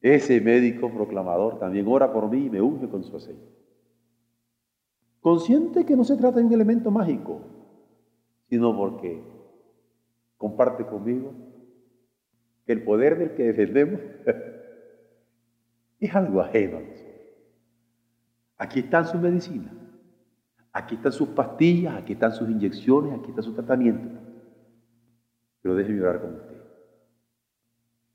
ese 0.00 0.40
médico 0.40 0.90
proclamador 0.90 1.58
también 1.58 1.86
ora 1.88 2.12
por 2.12 2.28
mí 2.28 2.46
y 2.46 2.50
me 2.50 2.60
unge 2.60 2.88
con 2.88 3.04
su 3.04 3.16
aceite? 3.16 3.58
Consciente 5.20 5.84
que 5.84 5.96
no 5.96 6.04
se 6.04 6.16
trata 6.16 6.38
de 6.38 6.46
un 6.46 6.52
elemento 6.52 6.90
mágico, 6.90 7.40
sino 8.48 8.76
porque 8.76 9.20
comparte 10.36 10.86
conmigo 10.86 11.32
el 12.66 12.82
poder 12.82 13.18
del 13.18 13.34
que 13.34 13.44
defendemos 13.44 14.00
es 16.00 16.14
algo 16.14 16.40
ajeno. 16.40 16.80
Aquí 18.56 18.80
están 18.80 19.06
sus 19.06 19.20
medicinas, 19.20 19.72
aquí 20.72 20.96
están 20.96 21.12
sus 21.12 21.28
pastillas, 21.28 21.96
aquí 21.96 22.14
están 22.14 22.32
sus 22.32 22.48
inyecciones, 22.48 23.18
aquí 23.18 23.30
está 23.30 23.42
su 23.42 23.54
tratamiento. 23.54 24.20
Pero 25.62 25.74
déjeme 25.74 26.02
orar 26.02 26.20
con 26.20 26.34
usted. 26.34 26.58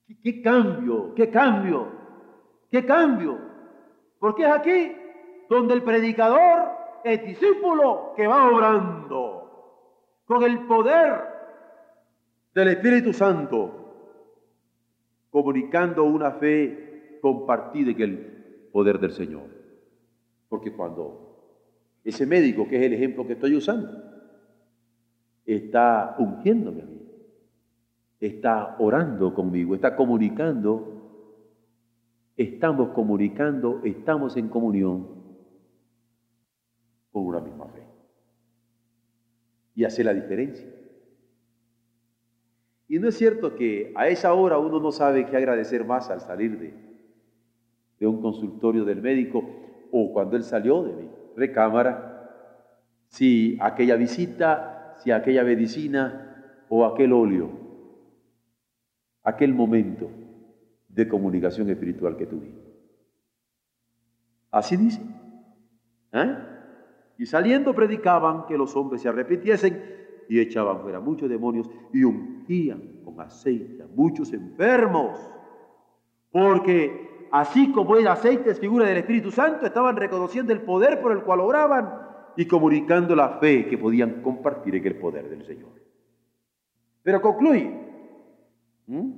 ¿Qué, 0.08 0.22
¿Qué, 0.22 0.41
cambio? 0.41 1.13
¿Qué 1.15 1.30
cambio? 1.30 1.88
¿Qué 2.69 2.86
cambio? 2.86 3.39
Porque 4.19 4.43
es 4.43 4.52
aquí 4.52 4.96
donde 5.50 5.74
el 5.76 5.84
predicador 5.84 6.69
es 7.04 7.24
discípulo 7.26 8.13
que 8.15 8.28
va 8.28 8.50
obrando 8.50 9.43
con 10.26 10.43
el 10.43 10.65
poder 10.67 11.22
del 12.54 12.67
Espíritu 12.69 13.13
Santo, 13.13 13.72
comunicando 15.30 16.04
una 16.04 16.32
fe 16.32 16.92
compartida 17.23 17.91
en 17.91 18.01
el 18.01 18.17
poder 18.73 18.99
del 18.99 19.12
Señor. 19.12 19.43
Porque 20.49 20.73
cuando 20.73 21.62
ese 22.03 22.25
médico, 22.25 22.67
que 22.67 22.75
es 22.75 22.83
el 22.83 22.91
ejemplo 22.91 23.25
que 23.25 23.31
estoy 23.31 23.55
usando, 23.55 23.88
está 25.45 26.17
ungiéndome 26.19 26.81
a 26.81 26.86
mí, 26.86 27.01
está 28.19 28.75
orando 28.77 29.33
conmigo, 29.33 29.73
está 29.73 29.95
comunicando, 29.95 31.31
estamos 32.36 32.89
comunicando, 32.89 33.79
estamos 33.86 34.36
en 34.36 34.49
comunión 34.49 35.07
con 37.13 37.25
una 37.25 37.39
misma 37.39 37.69
fe. 37.69 37.88
Y 39.75 39.86
hace 39.86 40.03
la 40.03 40.13
diferencia. 40.13 40.67
Y 42.89 42.99
no 42.99 43.07
es 43.07 43.15
cierto 43.15 43.55
que 43.55 43.93
a 43.95 44.09
esa 44.09 44.33
hora 44.33 44.57
uno 44.57 44.81
no 44.81 44.91
sabe 44.91 45.25
qué 45.25 45.38
agradecer 45.38 45.86
más 45.86 46.09
al 46.09 46.19
salir 46.19 46.59
de, 46.59 46.92
de 48.04 48.08
un 48.08 48.22
consultorio 48.22 48.84
del 48.84 49.02
médico 49.02 49.42
o 49.89 50.12
cuando 50.12 50.36
él 50.36 50.44
salió 50.44 50.84
de 50.84 50.92
mi 50.92 51.10
recámara, 51.38 52.30
si 53.08 53.58
aquella 53.62 53.96
visita, 53.96 54.94
si 54.98 55.12
aquella 55.12 55.46
medicina 55.46 56.66
o 56.68 56.86
aquel 56.86 57.13
óleo 57.13 57.50
aquel 59.24 59.54
momento 59.54 60.10
de 60.89 61.08
comunicación 61.08 61.70
espiritual 61.70 62.18
que 62.18 62.26
tuvimos. 62.26 62.62
Así 64.52 64.76
dice. 64.76 65.02
¿Eh? 66.12 66.38
Y 67.20 67.26
saliendo 67.26 67.74
predicaban 67.74 68.48
que 68.48 68.58
los 68.58 68.76
hombres 68.76 69.02
se 69.02 69.08
arrepintiesen 69.08 69.82
y 70.28 70.42
echaban 70.42 70.82
fuera 70.82 71.00
muchos 71.00 71.30
demonios 71.30 71.70
y 71.94 72.04
ungían 72.04 73.00
con 73.06 73.22
aceite 73.22 73.82
a 73.82 73.88
muchos 73.88 74.34
enfermos. 74.34 75.18
Porque 76.32 77.12
así 77.34 77.72
como 77.72 77.98
el 77.98 78.08
aceite 78.08 78.52
es 78.52 78.60
figura 78.60 78.86
del 78.86 78.98
Espíritu 78.98 79.32
Santo, 79.32 79.65
estaban 79.65 79.98
reconociendo 79.98 80.54
el 80.54 80.62
poder 80.62 81.02
por 81.02 81.12
el 81.12 81.24
cual 81.24 81.39
obraban 81.41 81.89
y 82.38 82.46
comunicando 82.46 83.15
la 83.15 83.39
fe 83.39 83.67
que 83.67 83.78
podían 83.78 84.22
compartir 84.22 84.76
en 84.76 84.86
el 84.86 84.96
poder 84.96 85.30
del 85.30 85.43
Señor. 85.46 85.72
Pero 87.02 87.22
concluye, 87.22 87.84
¿Mm? 88.88 89.12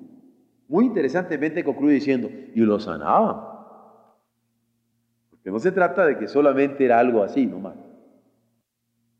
Muy 0.67 0.85
interesantemente 0.85 1.63
concluye 1.63 1.95
diciendo, 1.95 2.29
y 2.29 2.59
lo 2.61 2.79
sanaban. 2.79 3.35
Porque 5.29 5.51
no 5.51 5.59
se 5.59 5.71
trata 5.71 6.05
de 6.05 6.17
que 6.17 6.27
solamente 6.27 6.85
era 6.85 6.99
algo 6.99 7.21
así 7.23 7.45
nomás, 7.45 7.75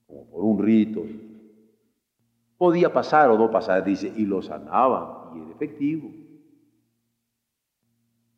como 0.07 0.25
por 0.25 0.43
un 0.43 0.59
rito. 0.59 1.03
Podía 2.57 2.91
pasar 2.91 3.29
o 3.29 3.37
no 3.37 3.51
pasar, 3.51 3.83
dice, 3.83 4.11
y 4.15 4.25
lo 4.25 4.41
sanaban, 4.41 5.37
y 5.37 5.41
era 5.41 5.51
efectivo. 5.51 6.24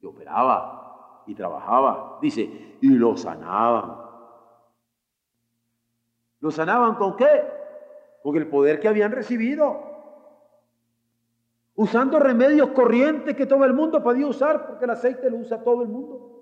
Y 0.02 0.06
operaba, 0.06 1.24
y 1.26 1.36
trabajaba, 1.36 2.20
dice, 2.22 2.78
y 2.82 2.90
lo 2.90 3.18
sanaban. 3.18 3.98
¿Lo 6.40 6.52
sanaban 6.52 6.96
con 6.96 7.16
qué? 7.16 7.44
Con 8.24 8.36
el 8.36 8.48
poder 8.48 8.80
que 8.80 8.88
habían 8.88 9.12
recibido 9.12 9.88
usando 11.78 12.18
remedios 12.18 12.70
corrientes 12.70 13.36
que 13.36 13.46
todo 13.46 13.64
el 13.64 13.74
mundo 13.74 14.04
podía 14.04 14.28
usar, 14.28 14.66
porque 14.66 14.86
el 14.86 14.92
aceite 14.92 15.30
lo 15.30 15.38
usa 15.38 15.64
todo 15.64 15.84
el 15.84 15.88
mundo. 15.88 16.34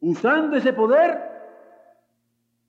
Usando 0.00 0.56
ese 0.56 0.74
poder 0.74 1.18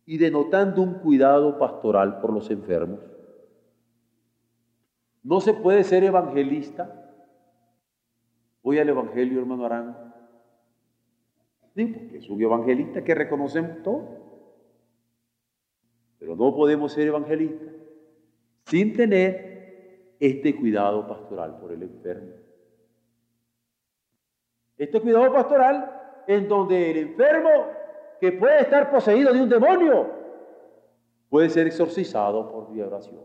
y 0.06 0.18
denotando 0.18 0.82
un 0.82 0.96
cuidado 0.96 1.60
pastoral 1.60 2.22
por 2.22 2.34
los 2.34 2.50
enfermos. 2.50 3.02
No 5.22 5.42
se 5.42 5.54
puede 5.54 5.84
ser 5.84 6.06
evangelista. 6.06 6.99
Voy 8.70 8.78
al 8.78 8.88
Evangelio, 8.88 9.40
hermano 9.40 9.66
Arango. 9.66 9.96
Sí, 11.74 11.88
porque 11.88 12.20
es 12.20 12.30
un 12.30 12.40
evangelista 12.40 13.04
que 13.04 13.16
reconocemos 13.16 13.82
todo. 13.82 14.08
Pero 16.20 16.36
no 16.36 16.54
podemos 16.54 16.94
ser 16.94 17.08
evangelistas 17.08 17.74
sin 18.66 18.96
tener 18.96 20.14
este 20.20 20.56
cuidado 20.56 21.08
pastoral 21.08 21.58
por 21.58 21.72
el 21.72 21.82
enfermo. 21.82 22.32
Este 24.78 25.02
cuidado 25.02 25.34
pastoral 25.34 26.24
en 26.28 26.48
donde 26.48 26.92
el 26.92 26.98
enfermo 26.98 27.50
que 28.22 28.34
puede 28.34 28.62
estar 28.62 28.92
poseído 28.92 29.34
de 29.34 29.42
un 29.42 29.50
demonio 29.50 30.12
puede 31.28 31.50
ser 31.50 31.66
exorcizado 31.66 32.52
por 32.52 32.72
vía 32.72 32.86
oración. 32.86 33.24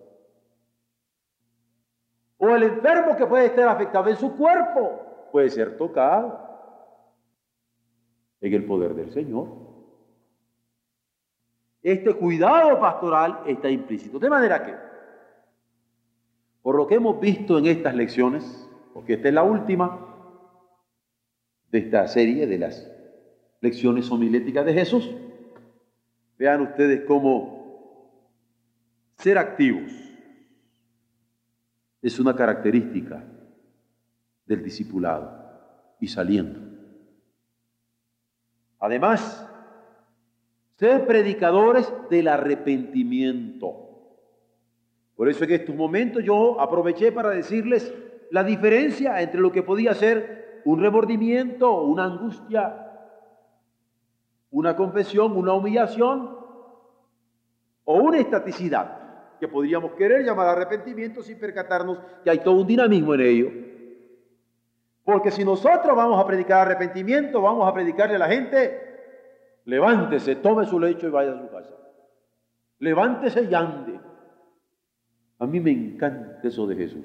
O 2.39 2.49
el 2.49 2.63
enfermo 2.63 3.15
que 3.15 3.27
puede 3.27 3.45
estar 3.45 3.69
afectado 3.69 4.09
en 4.09 4.17
su 4.17 4.35
cuerpo 4.39 5.11
puede 5.35 5.51
ser 5.51 5.77
tocado. 5.77 6.49
en 8.41 8.55
el 8.55 8.65
poder 8.67 8.95
del 8.95 9.11
Señor. 9.11 9.49
Este 11.83 12.15
cuidado 12.15 12.79
pastoral 12.79 13.41
está 13.45 13.69
implícito. 13.69 14.21
De 14.21 14.31
manera 14.31 14.65
que, 14.65 14.77
por 16.63 16.77
lo 16.77 16.87
que 16.87 16.95
hemos 16.95 17.19
visto 17.19 17.59
en 17.59 17.67
estas 17.67 17.97
lecciones, 17.97 18.71
porque 18.93 19.15
esta 19.15 19.27
es 19.27 19.35
la 19.35 19.43
última 19.43 20.07
de 21.73 21.79
esta 21.79 22.07
serie 22.07 22.47
de 22.47 22.59
las 22.59 22.89
lecciones 23.61 24.09
homiléticas 24.13 24.65
de 24.65 24.73
Jesús, 24.73 25.11
vean 26.39 26.61
ustedes 26.61 27.05
cómo 27.09 28.31
ser 29.17 29.39
activos 29.39 29.91
es 32.03 32.21
una 32.21 32.37
característica 32.37 33.34
del 34.47 34.63
discipulado 34.63 35.45
y 36.01 36.09
saliendo. 36.09 36.61
Además, 38.79 39.49
ser 40.77 41.07
predicadores 41.07 41.91
del 42.11 42.29
arrepentimiento. 42.29 43.85
Por 45.17 45.29
eso 45.29 45.45
en 45.45 45.53
estos 45.53 45.75
momentos 45.75 46.23
yo 46.23 46.61
aproveché 46.61 47.13
para 47.13 47.31
decirles 47.31 47.95
la 48.31 48.43
diferencia 48.43 49.23
entre 49.23 49.41
lo 49.41 49.53
que 49.53 49.63
podía 49.63 49.95
ser 49.95 50.63
un 50.65 50.81
remordimiento, 50.81 51.83
una 51.83 52.05
angustia, 52.05 52.91
una 54.51 54.75
confesión, 54.77 55.37
una 55.37 55.53
humillación 55.53 56.37
o 57.85 57.95
una 57.95 58.19
estaticidad 58.19 59.39
que 59.39 59.49
podríamos 59.49 59.93
querer 59.93 60.25
llamar 60.25 60.49
arrepentimiento 60.49 61.23
sin 61.23 61.39
percatarnos 61.39 61.99
que 62.23 62.31
hay 62.31 62.39
todo 62.39 62.55
un 62.57 62.67
dinamismo 62.67 63.15
en 63.15 63.21
ello. 63.21 63.51
Porque 65.05 65.31
si 65.31 65.45
nosotros 65.45 65.95
vamos 65.95 66.19
a 66.19 66.27
predicar 66.27 66.67
arrepentimiento, 66.67 67.43
vamos 67.43 67.69
a 67.69 67.75
predicarle 67.75 68.17
a 68.17 68.21
la 68.21 68.29
gente, 68.29 69.61
levántese, 69.67 70.37
tome 70.37 70.65
su 70.65 70.81
lecho 70.81 71.07
y 71.07 71.11
vaya 71.11 71.33
a 71.33 71.39
su 71.39 71.49
casa. 71.51 71.75
Levántese 72.79 73.45
y 73.45 73.55
ande. 73.55 74.01
A 75.39 75.47
mí 75.47 75.61
me 75.61 75.71
encanta 75.71 76.41
eso 76.43 76.67
de 76.67 76.77
Jesús. 76.77 77.05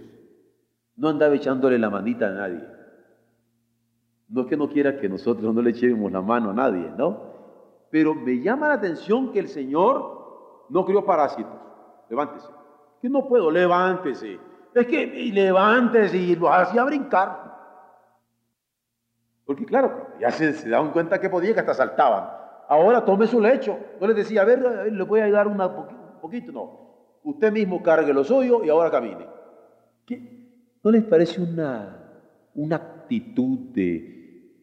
No 0.95 1.09
andaba 1.09 1.35
echándole 1.35 1.77
la 1.77 1.89
manita 1.89 2.27
a 2.27 2.31
nadie. 2.31 2.63
No 4.29 4.41
es 4.41 4.47
que 4.47 4.57
no 4.57 4.69
quiera 4.69 4.97
que 4.97 5.09
nosotros 5.09 5.53
no 5.53 5.61
le 5.61 5.71
echemos 5.71 6.11
la 6.11 6.21
mano 6.21 6.51
a 6.51 6.53
nadie, 6.53 6.91
¿no? 6.97 7.29
Pero 7.89 8.15
me 8.15 8.39
llama 8.39 8.69
la 8.69 8.75
atención 8.75 9.31
que 9.33 9.39
el 9.39 9.47
Señor 9.47 10.65
no 10.69 10.85
crió 10.85 11.03
parásitos. 11.03 11.51
Levántese. 12.09 12.47
Que 13.01 13.09
no 13.09 13.27
puedo, 13.27 13.51
levántese. 13.51 14.39
Es 14.73 14.87
que 14.87 15.07
levántese 15.33 16.17
y 16.17 16.35
lo 16.35 16.51
hacía 16.53 16.83
brincar. 16.83 17.48
Porque 19.49 19.65
claro, 19.65 20.09
ya 20.19 20.29
se, 20.29 20.53
se 20.53 20.69
daban 20.69 20.91
cuenta 20.91 21.19
que 21.19 21.27
podía, 21.27 21.55
que 21.55 21.61
hasta 21.61 21.73
saltaban. 21.73 22.29
Ahora 22.67 23.03
tome 23.03 23.25
su 23.25 23.41
lecho. 23.41 23.79
No 23.99 24.05
les 24.05 24.15
decía, 24.15 24.43
a 24.43 24.45
ver, 24.45 24.59
le 24.93 25.03
voy 25.03 25.21
a 25.21 25.23
ayudar 25.23 25.47
un 25.47 25.57
poquito. 26.21 26.51
No, 26.51 27.17
usted 27.23 27.51
mismo 27.51 27.81
cargue 27.81 28.13
lo 28.13 28.23
suyo 28.23 28.63
y 28.63 28.69
ahora 28.69 28.91
camine. 28.91 29.25
¿No 30.83 30.91
les 30.91 31.03
parece 31.03 31.41
una, 31.41 32.11
una 32.53 32.75
actitud 32.75 33.57
de 33.71 34.53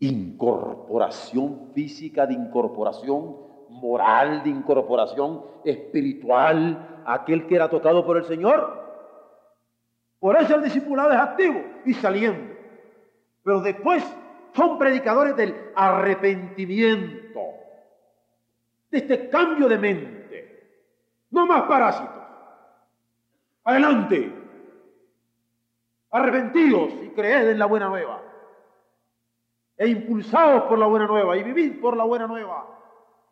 incorporación 0.00 1.70
física, 1.72 2.26
de 2.26 2.34
incorporación 2.34 3.36
moral, 3.68 4.42
de 4.42 4.50
incorporación 4.50 5.44
espiritual 5.64 7.04
aquel 7.06 7.46
que 7.46 7.54
era 7.54 7.70
tocado 7.70 8.04
por 8.04 8.16
el 8.16 8.24
Señor? 8.24 8.82
Por 10.18 10.34
eso 10.34 10.56
el 10.56 10.64
discipulado 10.64 11.12
es 11.12 11.18
activo 11.18 11.60
y 11.86 11.94
saliendo 11.94 12.51
pero 13.42 13.60
después 13.60 14.04
son 14.54 14.78
predicadores 14.78 15.36
del 15.36 15.72
arrepentimiento, 15.74 17.40
de 18.90 18.98
este 18.98 19.28
cambio 19.28 19.68
de 19.68 19.78
mente. 19.78 20.22
No 21.30 21.46
más 21.46 21.62
parásitos. 21.62 22.22
Adelante. 23.64 24.32
Arrepentidos 26.10 26.92
y 27.02 27.08
creed 27.10 27.48
en 27.48 27.58
la 27.58 27.66
buena 27.66 27.88
nueva. 27.88 28.20
E 29.78 29.88
impulsados 29.88 30.64
por 30.64 30.78
la 30.78 30.86
buena 30.86 31.06
nueva 31.06 31.36
y 31.38 31.42
vivid 31.42 31.80
por 31.80 31.96
la 31.96 32.04
buena 32.04 32.26
nueva. 32.26 32.66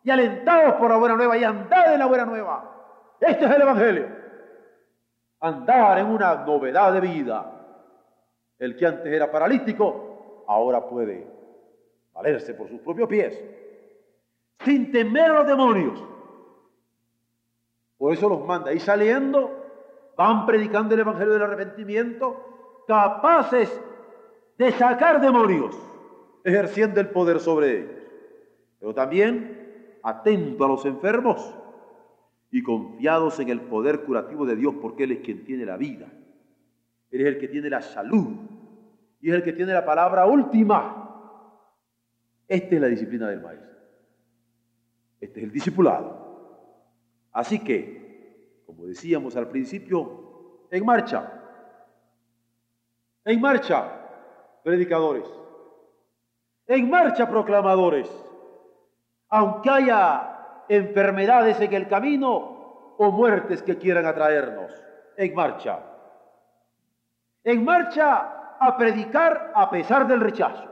Y 0.03 0.09
alentados 0.09 0.73
por 0.75 0.89
la 0.89 0.97
buena 0.97 1.15
nueva 1.15 1.37
y 1.37 1.43
andad 1.43 1.93
en 1.93 1.99
la 1.99 2.07
buena 2.07 2.25
nueva. 2.25 3.15
Este 3.19 3.45
es 3.45 3.51
el 3.51 3.61
Evangelio. 3.61 4.07
Andar 5.41 5.99
en 5.99 6.07
una 6.07 6.35
novedad 6.37 6.91
de 6.93 7.01
vida 7.01 7.60
el 8.61 8.77
que 8.77 8.85
antes 8.85 9.11
era 9.11 9.31
paralítico, 9.31 10.43
ahora 10.47 10.87
puede 10.87 11.25
valerse 12.13 12.53
por 12.53 12.69
sus 12.69 12.79
propios 12.79 13.09
pies, 13.09 13.43
sin 14.63 14.91
temer 14.91 15.31
a 15.31 15.39
los 15.39 15.47
demonios. 15.47 16.03
Por 17.97 18.13
eso 18.13 18.29
los 18.29 18.45
manda. 18.45 18.71
Y 18.71 18.79
saliendo, 18.79 19.51
van 20.15 20.45
predicando 20.45 20.93
el 20.93 21.01
Evangelio 21.01 21.33
del 21.33 21.41
arrepentimiento, 21.41 22.83
capaces 22.87 23.81
de 24.59 24.71
sacar 24.73 25.19
demonios, 25.21 25.75
ejerciendo 26.43 27.01
el 27.01 27.09
poder 27.09 27.39
sobre 27.39 27.79
ellos. 27.79 27.95
Pero 28.79 28.93
también 28.93 29.97
atento 30.03 30.65
a 30.65 30.67
los 30.67 30.85
enfermos 30.85 31.51
y 32.51 32.61
confiados 32.61 33.39
en 33.39 33.49
el 33.49 33.61
poder 33.61 34.01
curativo 34.01 34.45
de 34.45 34.55
Dios, 34.55 34.75
porque 34.79 35.05
Él 35.05 35.13
es 35.13 35.19
quien 35.21 35.45
tiene 35.45 35.65
la 35.65 35.77
vida. 35.77 36.11
Él 37.11 37.21
es 37.21 37.27
el 37.27 37.39
que 37.39 37.49
tiene 37.49 37.69
la 37.69 37.81
salud 37.81 38.37
y 39.19 39.29
es 39.29 39.35
el 39.35 39.43
que 39.43 39.53
tiene 39.53 39.73
la 39.73 39.85
palabra 39.85 40.25
última. 40.25 40.97
Esta 42.47 42.75
es 42.75 42.81
la 42.81 42.87
disciplina 42.87 43.27
del 43.29 43.41
maestro. 43.41 43.69
Este 45.19 45.39
es 45.41 45.45
el 45.45 45.51
discipulado. 45.51 46.21
Así 47.33 47.59
que, 47.63 48.63
como 48.65 48.85
decíamos 48.85 49.35
al 49.35 49.49
principio, 49.49 50.67
en 50.71 50.85
marcha. 50.85 51.31
En 53.25 53.39
marcha, 53.39 53.91
predicadores. 54.63 55.27
En 56.65 56.89
marcha, 56.89 57.29
proclamadores. 57.29 58.09
Aunque 59.29 59.69
haya 59.69 60.63
enfermedades 60.69 61.59
en 61.59 61.73
el 61.73 61.87
camino 61.87 62.95
o 62.97 63.11
muertes 63.11 63.61
que 63.61 63.77
quieran 63.77 64.05
atraernos. 64.05 64.71
En 65.17 65.35
marcha 65.35 65.90
en 67.43 67.65
marcha 67.65 68.57
a 68.59 68.77
predicar 68.77 69.51
a 69.55 69.69
pesar 69.69 70.07
del 70.07 70.19
rechazo. 70.19 70.69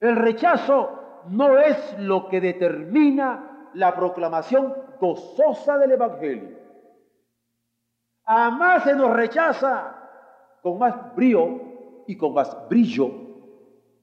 El 0.00 0.16
rechazo 0.16 1.24
no 1.28 1.58
es 1.58 1.98
lo 1.98 2.28
que 2.28 2.40
determina 2.40 3.70
la 3.74 3.94
proclamación 3.94 4.74
gozosa 5.00 5.78
del 5.78 5.92
Evangelio. 5.92 6.58
A 8.26 8.50
más 8.50 8.84
se 8.84 8.94
nos 8.94 9.12
rechaza, 9.12 9.96
con 10.62 10.78
más 10.78 11.14
brío 11.14 12.04
y 12.06 12.16
con 12.16 12.34
más 12.34 12.56
brillo 12.68 13.10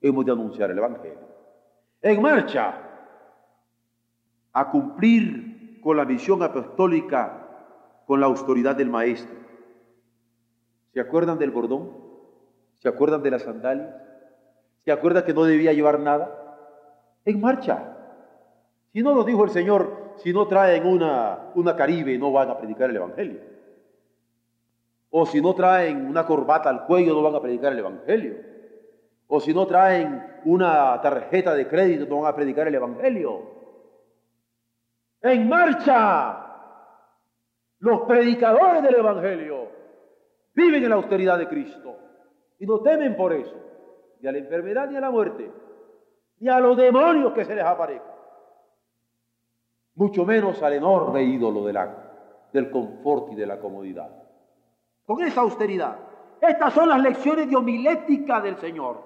hemos 0.02 0.26
de 0.26 0.32
anunciar 0.32 0.72
el 0.72 0.78
Evangelio. 0.78 1.20
En 2.02 2.22
marcha 2.22 2.74
a 4.54 4.70
cumplir 4.70 5.80
con 5.82 5.98
la 5.98 6.06
misión 6.06 6.44
apostólica 6.44 7.48
con 8.06 8.20
la 8.20 8.26
autoridad 8.26 8.76
del 8.76 8.90
Maestro 8.90 9.42
¿Se 10.94 11.00
acuerdan 11.00 11.40
del 11.40 11.52
bordón? 11.52 11.92
¿Se 12.80 12.90
acuerdan 12.90 13.24
de 13.24 13.32
las 13.32 13.44
sandalias? 13.44 13.96
¿Se 14.84 14.92
acuerdan 14.92 15.24
que 15.24 15.34
no 15.34 15.44
debía 15.44 15.74
llevar 15.74 16.00
nada? 16.00 16.58
En 17.26 17.40
marcha. 17.40 17.98
Si 18.92 19.02
no 19.02 19.14
lo 19.14 19.24
dijo 19.24 19.44
el 19.46 19.52
Señor, 19.52 20.16
si 20.18 20.34
no 20.34 20.48
traen 20.48 20.86
una, 20.86 21.52
una 21.56 21.76
caribe, 21.76 22.18
no 22.18 22.32
van 22.32 22.50
a 22.50 22.58
predicar 22.58 22.90
el 22.90 22.98
Evangelio. 22.98 23.40
O 25.12 25.26
si 25.26 25.42
no 25.42 25.54
traen 25.54 26.08
una 26.08 26.26
corbata 26.26 26.70
al 26.70 26.86
cuello, 26.86 27.14
no 27.14 27.22
van 27.22 27.36
a 27.36 27.42
predicar 27.42 27.72
el 27.72 27.80
Evangelio. 27.80 28.36
O 29.28 29.40
si 29.40 29.54
no 29.54 29.66
traen 29.66 30.42
una 30.46 31.00
tarjeta 31.02 31.54
de 31.54 31.68
crédito, 31.68 32.06
no 32.08 32.22
van 32.22 32.34
a 32.34 32.36
predicar 32.36 32.68
el 32.68 32.76
Evangelio. 32.76 33.44
En 35.22 35.48
marcha. 35.48 36.48
Los 37.80 38.02
predicadores 38.02 38.84
del 38.84 38.96
Evangelio 38.96 39.61
viven 40.54 40.84
en 40.84 40.90
la 40.90 40.96
austeridad 40.96 41.38
de 41.38 41.48
Cristo 41.48 41.96
y 42.60 42.66
no 42.66 42.80
temen 42.80 43.16
por 43.16 43.34
eso, 43.34 43.56
ni 44.20 44.30
a 44.30 44.32
la 44.32 44.38
enfermedad 44.38 44.90
ni 44.90 44.98
a 44.98 45.02
la 45.02 45.12
muerte, 45.12 45.52
ni 46.40 46.50
a 46.50 46.60
los 46.60 46.78
demonios 46.78 47.34
que 47.34 47.46
se 47.46 47.56
les 47.56 47.64
aparezcan, 47.64 48.16
mucho 49.96 50.26
menos 50.26 50.62
al 50.62 50.74
enorme 50.74 51.24
ídolo 51.24 51.66
de 51.66 51.74
la, 51.74 52.12
del 52.54 52.70
confort 52.70 53.32
y 53.32 53.36
de 53.36 53.46
la 53.46 53.60
comodidad. 53.60 54.10
Con 55.06 55.24
esa 55.24 55.42
austeridad. 55.42 55.98
Estas 56.40 56.74
son 56.74 56.90
las 56.90 57.02
lecciones 57.02 57.50
de 57.50 57.56
homilética 57.56 58.42
del 58.42 58.58
Señor. 58.58 59.04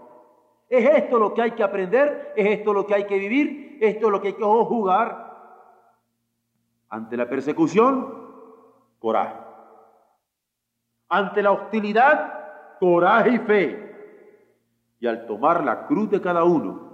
Es 0.69 0.89
esto 0.89 1.19
lo 1.19 1.33
que 1.33 1.41
hay 1.41 1.51
que 1.51 1.63
aprender, 1.63 2.33
es 2.35 2.59
esto 2.59 2.73
lo 2.73 2.85
que 2.85 2.95
hay 2.95 3.05
que 3.05 3.17
vivir, 3.17 3.77
esto 3.81 4.07
es 4.07 4.11
lo 4.11 4.21
que 4.21 4.29
hay 4.29 4.33
que 4.33 4.43
jugar. 4.43 5.25
Ante 6.89 7.17
la 7.17 7.29
persecución, 7.29 8.25
coraje. 8.99 9.44
Ante 11.09 11.41
la 11.41 11.51
hostilidad, 11.51 12.77
coraje 12.79 13.31
y 13.31 13.37
fe. 13.39 13.95
Y 14.99 15.07
al 15.07 15.25
tomar 15.25 15.63
la 15.63 15.85
cruz 15.87 16.09
de 16.09 16.21
cada 16.21 16.43
uno, 16.43 16.85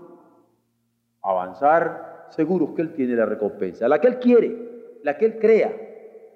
avanzar, 1.21 2.27
seguros 2.29 2.71
que 2.75 2.81
Él 2.81 2.93
tiene 2.93 3.15
la 3.15 3.25
recompensa, 3.25 3.87
la 3.87 3.99
que 3.99 4.07
Él 4.07 4.19
quiere, 4.19 4.99
la 5.03 5.17
que 5.17 5.25
Él 5.25 5.39
crea, 5.39 5.69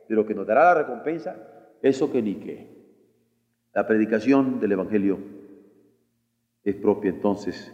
de 0.07 0.15
lo 0.15 0.26
que 0.26 0.36
nos 0.36 0.45
dará 0.45 0.65
la 0.65 0.73
recompensa, 0.76 1.36
eso 1.82 2.11
que 2.11 2.21
ni 2.21 2.36
qué. 2.36 2.76
La 3.73 3.86
predicación 3.86 4.59
del 4.59 4.73
Evangelio 4.73 5.17
es 6.63 6.76
propia 6.76 7.09
entonces 7.09 7.73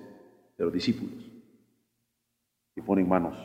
de 0.57 0.63
los 0.63 0.73
discípulos, 0.73 1.31
que 2.73 2.81
ponen 2.81 3.07
manos 3.07 3.37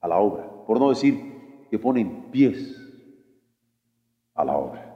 a 0.00 0.08
la 0.08 0.18
obra, 0.18 0.44
por 0.66 0.78
no 0.78 0.88
decir 0.88 1.66
que 1.70 1.78
ponen 1.78 2.30
pies 2.30 2.78
a 4.34 4.44
la 4.44 4.56
obra. 4.56 4.91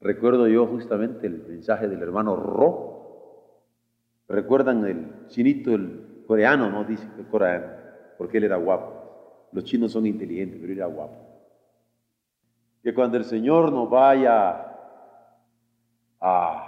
Recuerdo 0.00 0.48
yo 0.48 0.66
justamente 0.66 1.26
el 1.26 1.44
mensaje 1.46 1.86
del 1.86 2.02
hermano 2.02 2.34
Ro. 2.34 2.96
¿Recuerdan 4.28 4.86
el 4.86 5.26
chinito, 5.26 5.74
el 5.74 6.24
coreano, 6.26 6.70
no? 6.70 6.84
Dice 6.84 7.06
el 7.18 7.26
coreano, 7.26 7.66
porque 8.16 8.38
él 8.38 8.44
era 8.44 8.56
guapo. 8.56 9.48
Los 9.52 9.64
chinos 9.64 9.92
son 9.92 10.06
inteligentes, 10.06 10.58
pero 10.58 10.72
él 10.72 10.78
era 10.78 10.86
guapo. 10.86 11.16
Que 12.82 12.94
cuando 12.94 13.18
el 13.18 13.24
Señor 13.24 13.70
nos 13.72 13.90
vaya 13.90 14.68
a 16.18 16.66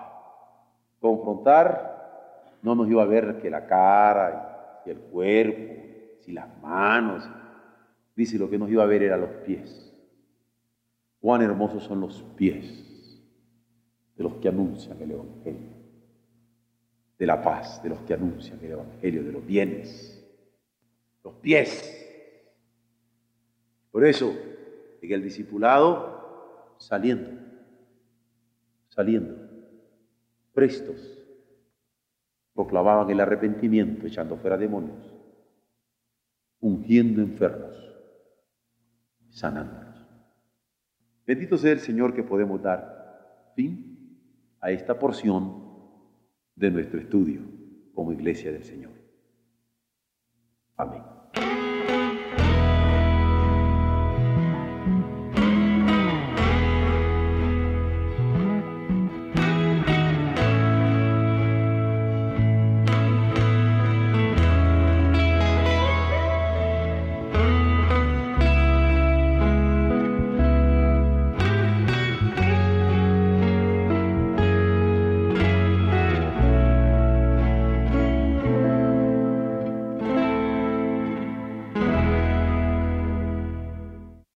confrontar, 1.01 2.59
no 2.61 2.75
nos 2.75 2.89
iba 2.89 3.03
a 3.03 3.07
ver 3.07 3.41
que 3.41 3.49
la 3.49 3.67
cara 3.67 4.83
y 4.85 4.91
el 4.91 4.99
cuerpo, 4.99 5.73
si 6.21 6.33
las 6.33 6.49
manos. 6.61 7.27
Dice, 8.15 8.39
lo 8.39 8.51
que 8.51 8.59
nos 8.59 8.69
iba 8.69 8.83
a 8.83 8.87
ver 8.87 9.05
era 9.05 9.17
los 9.17 9.31
pies. 9.47 9.91
Cuán 11.19 11.41
hermosos 11.41 11.85
son 11.85 12.01
los 12.01 12.23
pies 12.37 12.92
de 14.23 14.29
los 14.29 14.35
que 14.39 14.49
anuncian 14.49 15.03
el 15.03 15.11
Evangelio, 15.11 15.69
de 17.19 17.27
la 17.27 17.43
paz, 17.43 17.83
de 17.83 17.89
los 17.89 17.99
que 18.03 18.15
anuncian 18.15 18.59
el 18.63 18.71
Evangelio, 18.71 19.25
de 19.25 19.33
los 19.33 19.45
bienes, 19.45 20.25
los 21.25 21.35
pies. 21.35 21.99
Por 23.91 24.05
eso, 24.05 24.33
en 25.01 25.13
el 25.13 25.25
discipulado, 25.25 26.77
saliendo, 26.79 27.31
saliendo, 28.89 29.35
prestos, 30.53 31.19
proclamaban 32.55 33.11
el 33.11 33.19
arrepentimiento, 33.19 34.07
echando 34.07 34.37
fuera 34.37 34.57
demonios, 34.57 35.13
ungiendo 36.61 37.21
enfermos, 37.21 37.75
sanándolos. 39.31 40.07
Bendito 41.27 41.59
sea 41.59 41.73
el 41.73 41.81
Señor 41.81 42.15
que 42.15 42.23
podemos 42.23 42.63
dar 42.63 43.53
fin 43.57 43.92
a 44.63 44.71
esta 44.71 44.99
porción 44.99 45.61
de 46.55 46.71
nuestro 46.71 46.99
estudio 47.01 47.43
como 47.95 48.13
iglesia 48.13 48.53
del 48.53 48.65
Señor. 48.65 48.93
Amén. 50.77 51.12